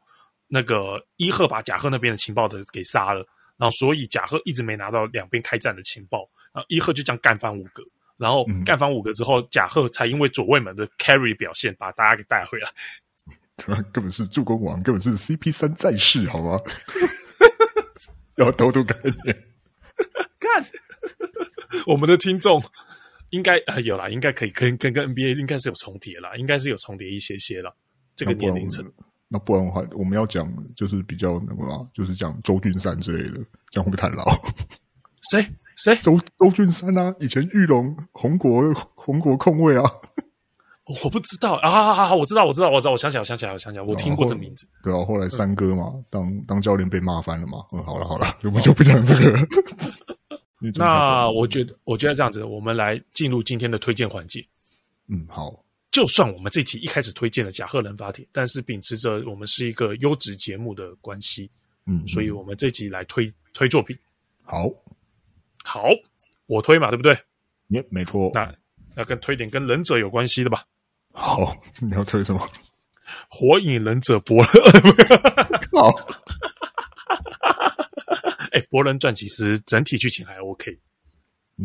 [0.53, 3.25] 那个伊贺把贾贺那边的情报的给杀了，
[3.57, 7.85] 然后所以贾贺一直没拿到两边开战的情报，然后伊贺就这样干翻五个，
[8.17, 12.69] 然后干翻五个之后，贾贺才因为左卫门的 carry 表现把大家给带回来。
[13.57, 16.59] 他，根本是助攻王，根本是 CP 三在世，好吗？
[18.37, 19.45] 要偷偷概念，
[20.41, 20.67] 看！
[21.87, 22.63] 我们的听众
[23.31, 27.77] 应该啊、呃、有啦，应该可以跟跟跟 NBA 应该是有重叠啦，应该是有重叠一些些了，
[28.17, 28.85] 这个年龄层。
[29.33, 33.37] 那不然的话，我们要讲就是比较那个啊，就是讲周俊山之类的，
[33.71, 34.25] 这样会不会太老？
[35.31, 35.95] 谁谁？
[35.97, 39.85] 周周俊山啊，以前玉龙红国红国控卫啊，
[41.05, 44.67] 我不知道啊，好好好，我知道，我知道，我知道，我想起来，我想起来，我想起来，我听过这名字。
[44.83, 47.59] 对啊，后来三哥嘛，嗯、当当教练被骂翻了嘛。
[47.73, 49.39] 嗯，好了好了，我们就不讲这个了。
[50.75, 54.45] 那我觉得，我觉得这样子，我们来进入今天的推荐环节。
[55.09, 55.63] 嗯，好。
[55.91, 61.51] 就算我们这期一开始推荐了甲贺忍法帖，但是秉持着我们是一个优质节目的关系，
[61.87, 63.99] 嗯，所以我们这集来推推作品。
[64.45, 64.69] 好，
[65.65, 65.89] 好，
[66.47, 67.19] 我推嘛，对不对？
[67.69, 68.31] 耶，没错。
[68.35, 68.55] 那
[68.95, 70.65] 那跟推点跟忍者有关系的吧？
[71.13, 72.49] 好， 你要推什么？
[73.29, 74.47] 火影忍者博人。
[75.75, 75.91] 好。
[78.53, 80.79] 哎，博人传其实整体剧情还 OK。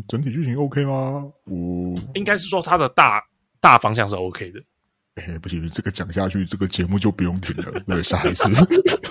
[0.08, 1.32] 整体剧情 OK 吗？
[1.46, 3.24] 我应该是说他的大。
[3.66, 4.60] 大方向是 OK 的，
[5.16, 7.82] 哎，不行，这个讲下去，这个节目就不用停了。
[7.88, 8.48] 对，下一次，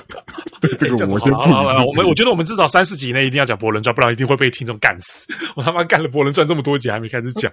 [0.78, 1.38] 这个我先不。
[1.40, 5.26] 我们我觉得我们至少三四集以内一定要讲《博人传》，不然一定会被听众干死。
[5.56, 7.50] 我他妈干了《博人传》这么多集还没开始讲。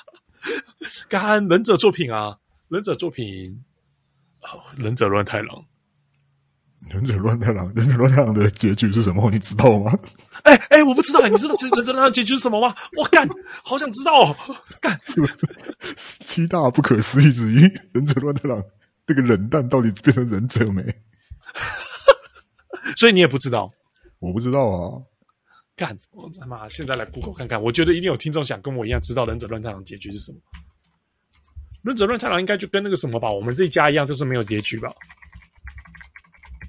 [1.08, 2.36] 干忍者作品啊，
[2.68, 3.64] 忍者作品，
[4.42, 5.64] 哦、忍者乱太郎。
[6.88, 9.30] 忍者乱太郎，忍者乱太郎的结局是什么？
[9.30, 9.92] 你知道吗？
[10.44, 12.74] 哎哎、我不知道，你知道忍者乱太郎结局是什么吗？
[12.96, 13.28] 我干，
[13.62, 14.36] 好想知道哦！
[14.80, 15.34] 干，是不是
[15.96, 17.60] 七大不可思议之一？
[17.92, 18.62] 忍者乱太郎
[19.06, 20.82] 这个冷淡到底变成忍者没？
[22.96, 23.70] 所以你也不知道？
[24.18, 25.02] 我不知道啊！
[25.76, 30.38] 干，我他妈现在来 Google 看看，我觉得一定有听众想跟我一样知道忍者乱太郎结局是什么。
[31.82, 34.92] 忍者乱太郎应该就跟那个什么吧，我们这一家一样，就是没有结局吧。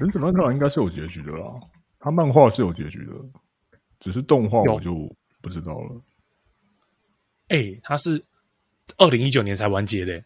[0.02, 1.46] 忍者乱太郎应该是有结局的啦，
[2.00, 3.12] 他漫画是有结局的，
[4.00, 6.02] 只是动画我就不知道了。
[7.50, 8.20] 哎、欸，他是
[8.98, 10.24] 二零一九年才完结的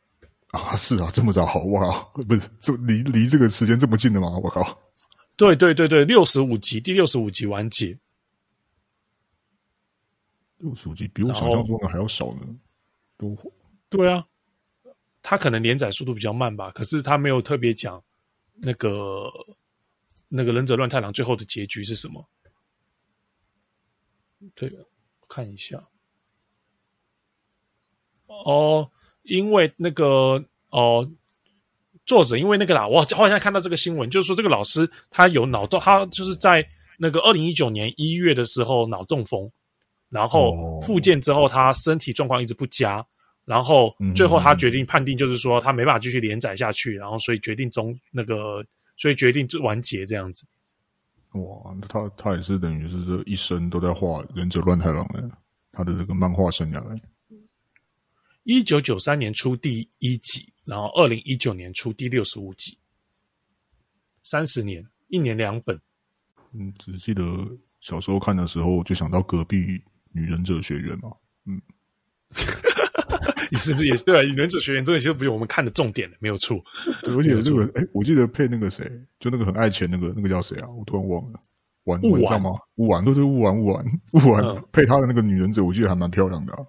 [0.52, 0.74] 啊！
[0.78, 1.44] 是啊，这么早？
[1.66, 4.40] 哇，不是，这离离这个时间这么近的吗？
[4.42, 4.80] 我靠！
[5.36, 7.98] 对对对对，六十五集，第六十五集完结。
[10.60, 12.48] 六十五集比我想象中的还要少呢。
[13.18, 13.38] 都
[13.90, 14.26] 对啊，
[15.22, 18.02] 他可能连载速度比较慢吧，可是他没有特别讲
[18.54, 19.30] 那个。
[20.36, 22.28] 那个忍者乱太郎最后的结局是什么？
[24.54, 24.70] 对，
[25.30, 25.82] 看一下。
[28.28, 28.92] 哦，
[29.24, 31.10] 因为那个哦，
[32.06, 36.68] 作者因为那个啦，我好像看到这个新闻，就是说这个老师他有脑中，他就是在
[37.00, 39.50] 那个二零一九年一月的时候脑中风，
[40.10, 43.04] 然后复健之后他身体状况一直不佳，
[43.46, 48.64] 然后最后他决定判定就是说他没办法继续连载下去，然后所以决定中那个。
[48.98, 50.46] 所以决定就完结这样子。
[51.32, 55.30] 哇，那他他也是等于是这一生都在画忍者乱太郎的
[55.72, 57.02] 他的这个漫画生涯。
[58.44, 62.78] 一九九三年出第一集，然后二零一九年出第六十五集，
[64.24, 65.80] 三十年，一年两本。
[66.54, 67.24] 嗯，只记得
[67.82, 71.10] 小时候看的时候就想到隔壁女忍者学院嘛。
[71.46, 71.62] 嗯。
[73.52, 74.22] 你是不是也是对啊？
[74.22, 76.58] 忍者学园这些不是我们看的重点，没有错。
[77.04, 80.68] 而且这个，哎、欸，我记得配那个谁，就那个很爱钱那个，那个叫谁啊？
[80.70, 81.40] 我突然忘了。
[81.86, 82.52] 玩，你知道吗？
[82.78, 86.60] 雾丸，对对，雾丸，雾丸，雾丸配他的那个女忍者，我记得还蛮漂亮的、啊。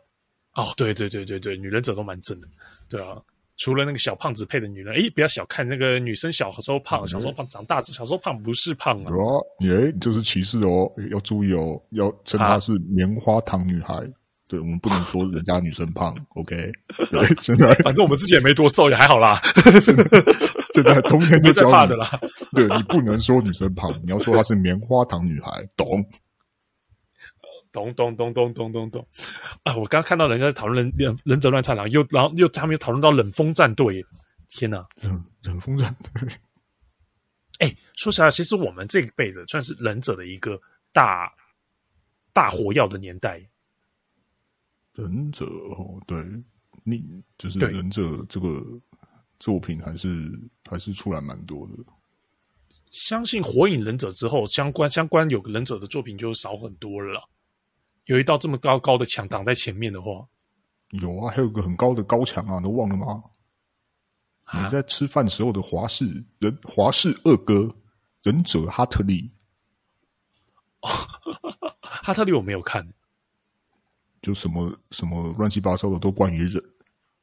[0.57, 2.47] 哦，对对对对对，女忍者都蛮正的。
[2.87, 3.17] 对啊，
[3.57, 9.09] 除了那个小胖子配的女人，哎，不要小看那个女生，小时候胖，小时候胖，长大小时候胖不是胖啊。
[9.09, 14.07] 对啊，哎，就是歧视哦，要注意哦，要称她是棉花糖女孩。
[14.49, 16.71] 对，我们不能说人家女生胖， OK？
[17.11, 19.41] 对，现在 反正我们自己也没多瘦，也还好啦。
[20.73, 22.09] 现在冬天就 教怕的啦。
[22.53, 26.05] 对，你不能说女生胖，你要说她是棉花糖女孩，懂？
[27.73, 29.07] 懂懂懂懂懂懂懂
[29.65, 29.77] 啊！
[29.77, 34.03] 我刚刚看到人家在讨论忍忍忍者乱太郎，又然后又他们又讨论到冷风战队，
[34.49, 34.83] 天哪！
[35.03, 36.27] 冷冷风战队。
[37.59, 40.59] 哎，说实话，其实我们这一辈的算是忍者的一个
[40.93, 41.31] 大
[42.33, 43.47] 大火药的年代。
[44.97, 46.17] 忍者哦，对，
[46.85, 48.65] 你就是忍者这个
[49.39, 50.09] 作品还是
[50.65, 51.75] 还是出来蛮多的。
[52.91, 57.29] 相信火影忍者之后，相关相关有个忍者的作品就少很多了。
[58.07, 60.27] 有一道这么高高的墙挡在前面的话，
[60.91, 63.23] 有啊，还有个很高的高墙啊，都忘了吗？
[64.45, 67.69] 啊、你在吃饭时候的华氏忍华氏二哥
[68.23, 69.29] 忍者哈特利，
[70.81, 70.89] 哦、
[71.83, 72.95] 哈特利我没有看。
[74.27, 76.61] 就什么什么乱七八糟的都关于忍，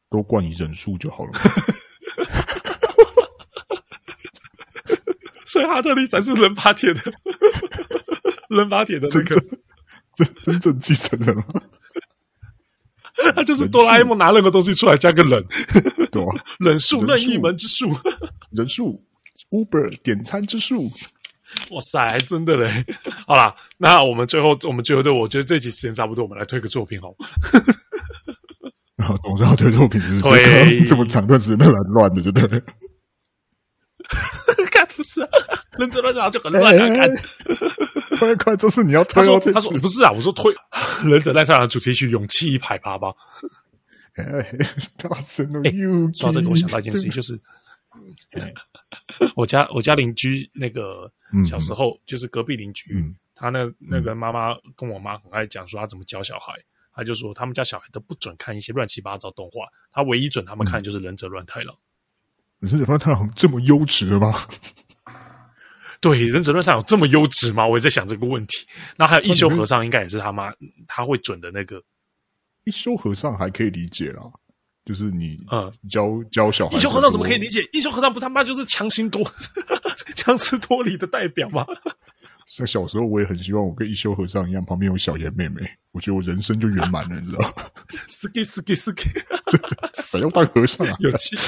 [0.09, 1.31] 都关于忍术就好了。
[5.45, 7.01] 所以哈特利才是人把铁的，
[8.47, 9.35] 人把铁的那个
[10.15, 11.43] 真真正继承人吗？
[13.35, 15.45] 他就是哆啦 A 梦拿任何东西出来加个忍，
[16.09, 16.27] 对啊，
[16.59, 17.93] 忍术任意门之术，
[18.51, 19.05] 忍术
[19.49, 20.89] Uber 点餐之术。
[21.71, 22.85] 哇塞，真的嘞！
[23.27, 27.27] 好啦，那我们最后，我们最后对，我觉得这集时间差不多，我们来推个作品好吗？
[28.95, 32.61] 然 后总是要推作品，就是推这么长段时间都蛮乱的，就对了。
[34.71, 35.29] 看不是、啊，
[35.77, 36.95] 忍者乱太郎就很乱啊！
[36.95, 37.09] 看，
[38.17, 39.39] 快快，这是你要推哦！
[39.53, 40.53] 他说不是啊，我说推
[41.05, 43.13] 忍者乱太郎主题曲《勇气一排八》吧。
[44.15, 44.23] 哎，
[44.97, 45.61] 大声哦！
[46.17, 47.39] 说到这个，我想到一件事情，就是。
[49.35, 51.11] 我家我家邻居那个
[51.45, 56.53] 小时候就是隔壁邻居，嗯、他那那个妈妈跟我妈很爱讲说他怎么教小孩，
[56.93, 61.75] 他就说他们家小孩都不准看一些乱七八糟动画，他唯一准他们看就是忍者乱太郎。
[62.59, 64.33] 忍者乱太郎这么优质的吗？
[65.99, 67.65] 对，忍者乱太郎这么优质吗？
[67.65, 68.65] 我也在想这个问题。
[68.97, 70.53] 那还有一休和尚，应该也是他妈
[70.87, 71.81] 他会准的那个。
[72.65, 74.21] 一休和尚还可以理解啦。
[74.85, 77.67] 就是你，啊，教教小孩，一休和尚怎么可以理解？
[77.71, 79.21] 一休和尚不他妈就是强行夺
[80.15, 81.65] 强词夺理的代表吗？
[82.45, 85.61] 像小时候，我也很希望我跟一休和尚一样，旁边有小妍妹妹，
[85.93, 87.53] 我觉得我人生就圆满了，你知道吗？
[88.05, 89.03] 斯基斯基斯基，
[89.93, 90.95] 谁要当和尚啊？
[90.99, 91.39] 有青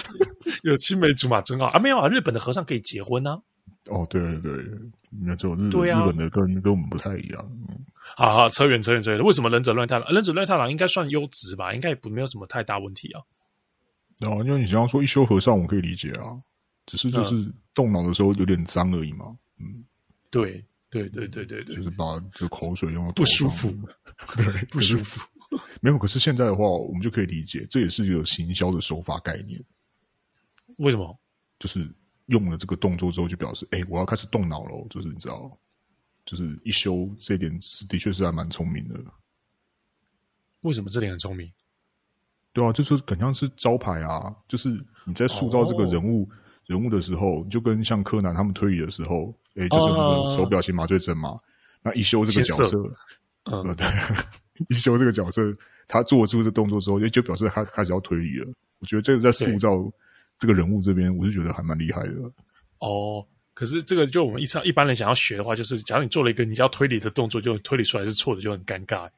[0.64, 1.80] 有青梅竹马真好啊！
[1.80, 3.40] 没有啊，日本的和尚可以结婚呢、啊。
[3.88, 4.66] 哦，对对对，
[5.10, 7.52] 那这种日对、啊、日本的跟跟我们不太一样。
[7.70, 10.14] 嗯、好好扯远扯远扯远，为什么忍者乱太郎？
[10.14, 11.74] 忍者乱太郎应该算优质吧？
[11.74, 13.22] 应该也不没有什么太大问题啊。
[14.22, 16.38] 哦，因为你刚刚说一休和尚，我可以理解啊，
[16.86, 19.36] 只是就是动脑的时候有点脏而已嘛。
[19.60, 19.84] 嗯，
[20.30, 20.64] 对。
[20.88, 23.70] 对对对对对，就是把这口水用到不舒服，
[24.38, 25.20] 对 不舒服。
[25.82, 29.62] 没有，可是现在的话，我们就可以理解，这也是一个行销的手法概念。
[30.78, 31.20] 为什么？
[31.60, 31.86] 就是
[32.28, 34.88] 用了这个动作之后，就表示，哎，我要开始动脑了。
[34.90, 35.52] 就是你知道，
[36.26, 39.00] 就是一休这一点是的确是还蛮聪明的。
[40.62, 41.52] 为什么这点很聪明？
[42.54, 44.70] 对啊，就是很像是招牌啊，就是
[45.06, 46.24] 你在塑造这个人物。
[46.24, 51.30] 哦人物的时候，就跟像柯南他们推理的时候，诶、欸，就是那个手表型麻醉针嘛。
[51.30, 51.40] Uh,
[51.84, 52.80] 那一休这个角色，
[53.44, 53.86] 呃，uh, 对，
[54.70, 55.54] 一休这个角色，
[55.88, 58.52] 他做出这个动作之后，就就表示他开始要推理了。
[58.80, 59.78] 我觉得这个在塑造
[60.38, 62.14] 这个人物这边，我是觉得还蛮厉害的。
[62.80, 69.10] 哦，oh, 可是这个就我们一常一般人想要学的话，就是假如你做了一个你要推理的动作，就推理出来是错的，就很尴尬。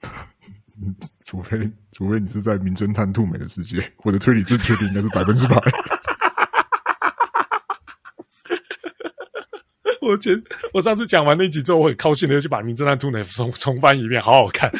[1.24, 1.58] 除非
[1.92, 5.56] 除非你是在名侦探兔美的世界，我的推理正确率应该是百分之百。
[10.00, 10.40] 我前
[10.72, 14.70] 我上次讲完那集之后，我很高兴的又去把《名侦探兔美》重重翻一遍，好好看。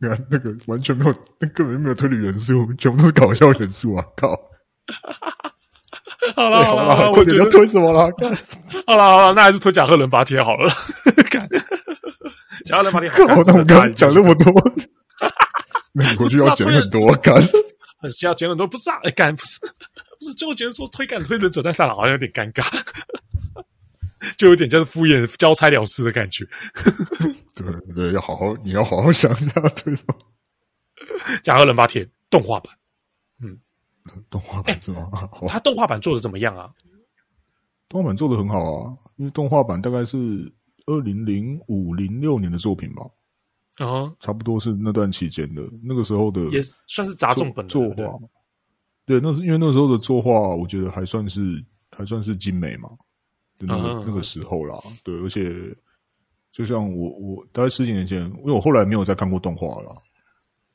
[0.00, 4.04] 你看那个完全没有，那根本就没有推理元素，全部都是搞笑元素啊！
[4.16, 4.28] 靠！
[6.36, 8.10] 好了好了，我觉得要推什么了？
[8.86, 10.72] 好了好了，那还是推贾贺忍法帖好了。
[12.64, 14.52] 贾贺忍法帖好看，那我刚刚讲那么多，
[15.92, 17.34] 那你回去要剪很多，干？
[18.22, 18.96] 要剪很多，不是啊？
[19.04, 19.66] 哎，干不是不
[20.24, 20.34] 是？
[20.34, 22.64] 就我觉得说推干推忍者在上了，好像有点尴尬。
[24.36, 26.46] 就有点像是敷衍、交差了事的感觉。
[27.54, 29.52] 对对，要好好，你要好好想一下，
[29.84, 30.14] 对吗？
[31.42, 32.74] 甲贺忍法帖动画版，
[33.42, 33.58] 嗯，
[34.28, 35.08] 动画版是吗？
[35.12, 36.70] 欸、他动画版做的怎么样啊？
[37.88, 40.16] 动画版做的很好啊，因为动画版大概是
[40.86, 43.02] 二零零五零六年的作品吧，
[43.78, 44.14] 啊、uh，huh.
[44.20, 48.18] 差不多是那段期间的，那个时候的也算是杂种本的作画。
[49.06, 51.64] 对，那是因为那时候的作画，我觉得还算是
[51.96, 52.88] 还算是精美嘛。
[53.66, 54.04] 那个、uh huh.
[54.06, 55.54] 那个时候啦，对，而且
[56.50, 59.96] 就像我我大概十几年前，因为我后来没有再看过动画了，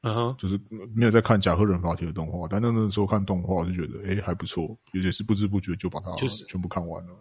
[0.02, 0.36] 嗯哼、uh，huh.
[0.38, 0.60] 就是
[0.94, 7.14] 没有再看甲贺忍法帖的动画，但那那时候看动画就觉得哎还不错，也也是不知不觉就把它就是全部看完了。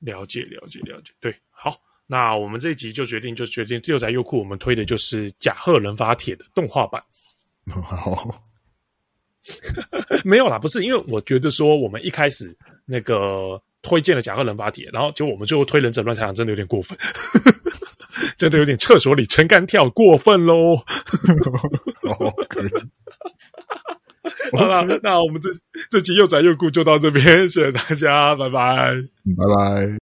[0.00, 7.02] 了解了解了解，对，好，那我们这一集就决定就决定六宅优酷我们推的就是甲贺忍法帖的动画版。
[7.70, 8.44] 好，
[10.22, 12.54] 没有啦，不是因为我觉得说我们一开始
[12.84, 13.62] 那个。
[13.84, 16.98] 推荐了甲贺忍法帖，然后就我们最后推忍者乱太郎，真的有点过分，
[18.36, 20.82] 真的有点厕所里撑杆跳，过分喽。
[22.02, 22.70] 哦，可以。
[24.56, 25.50] 好了，那我们这
[25.90, 28.94] 这期又宅又酷就到这边，谢谢大家，拜拜，
[29.36, 30.03] 拜拜。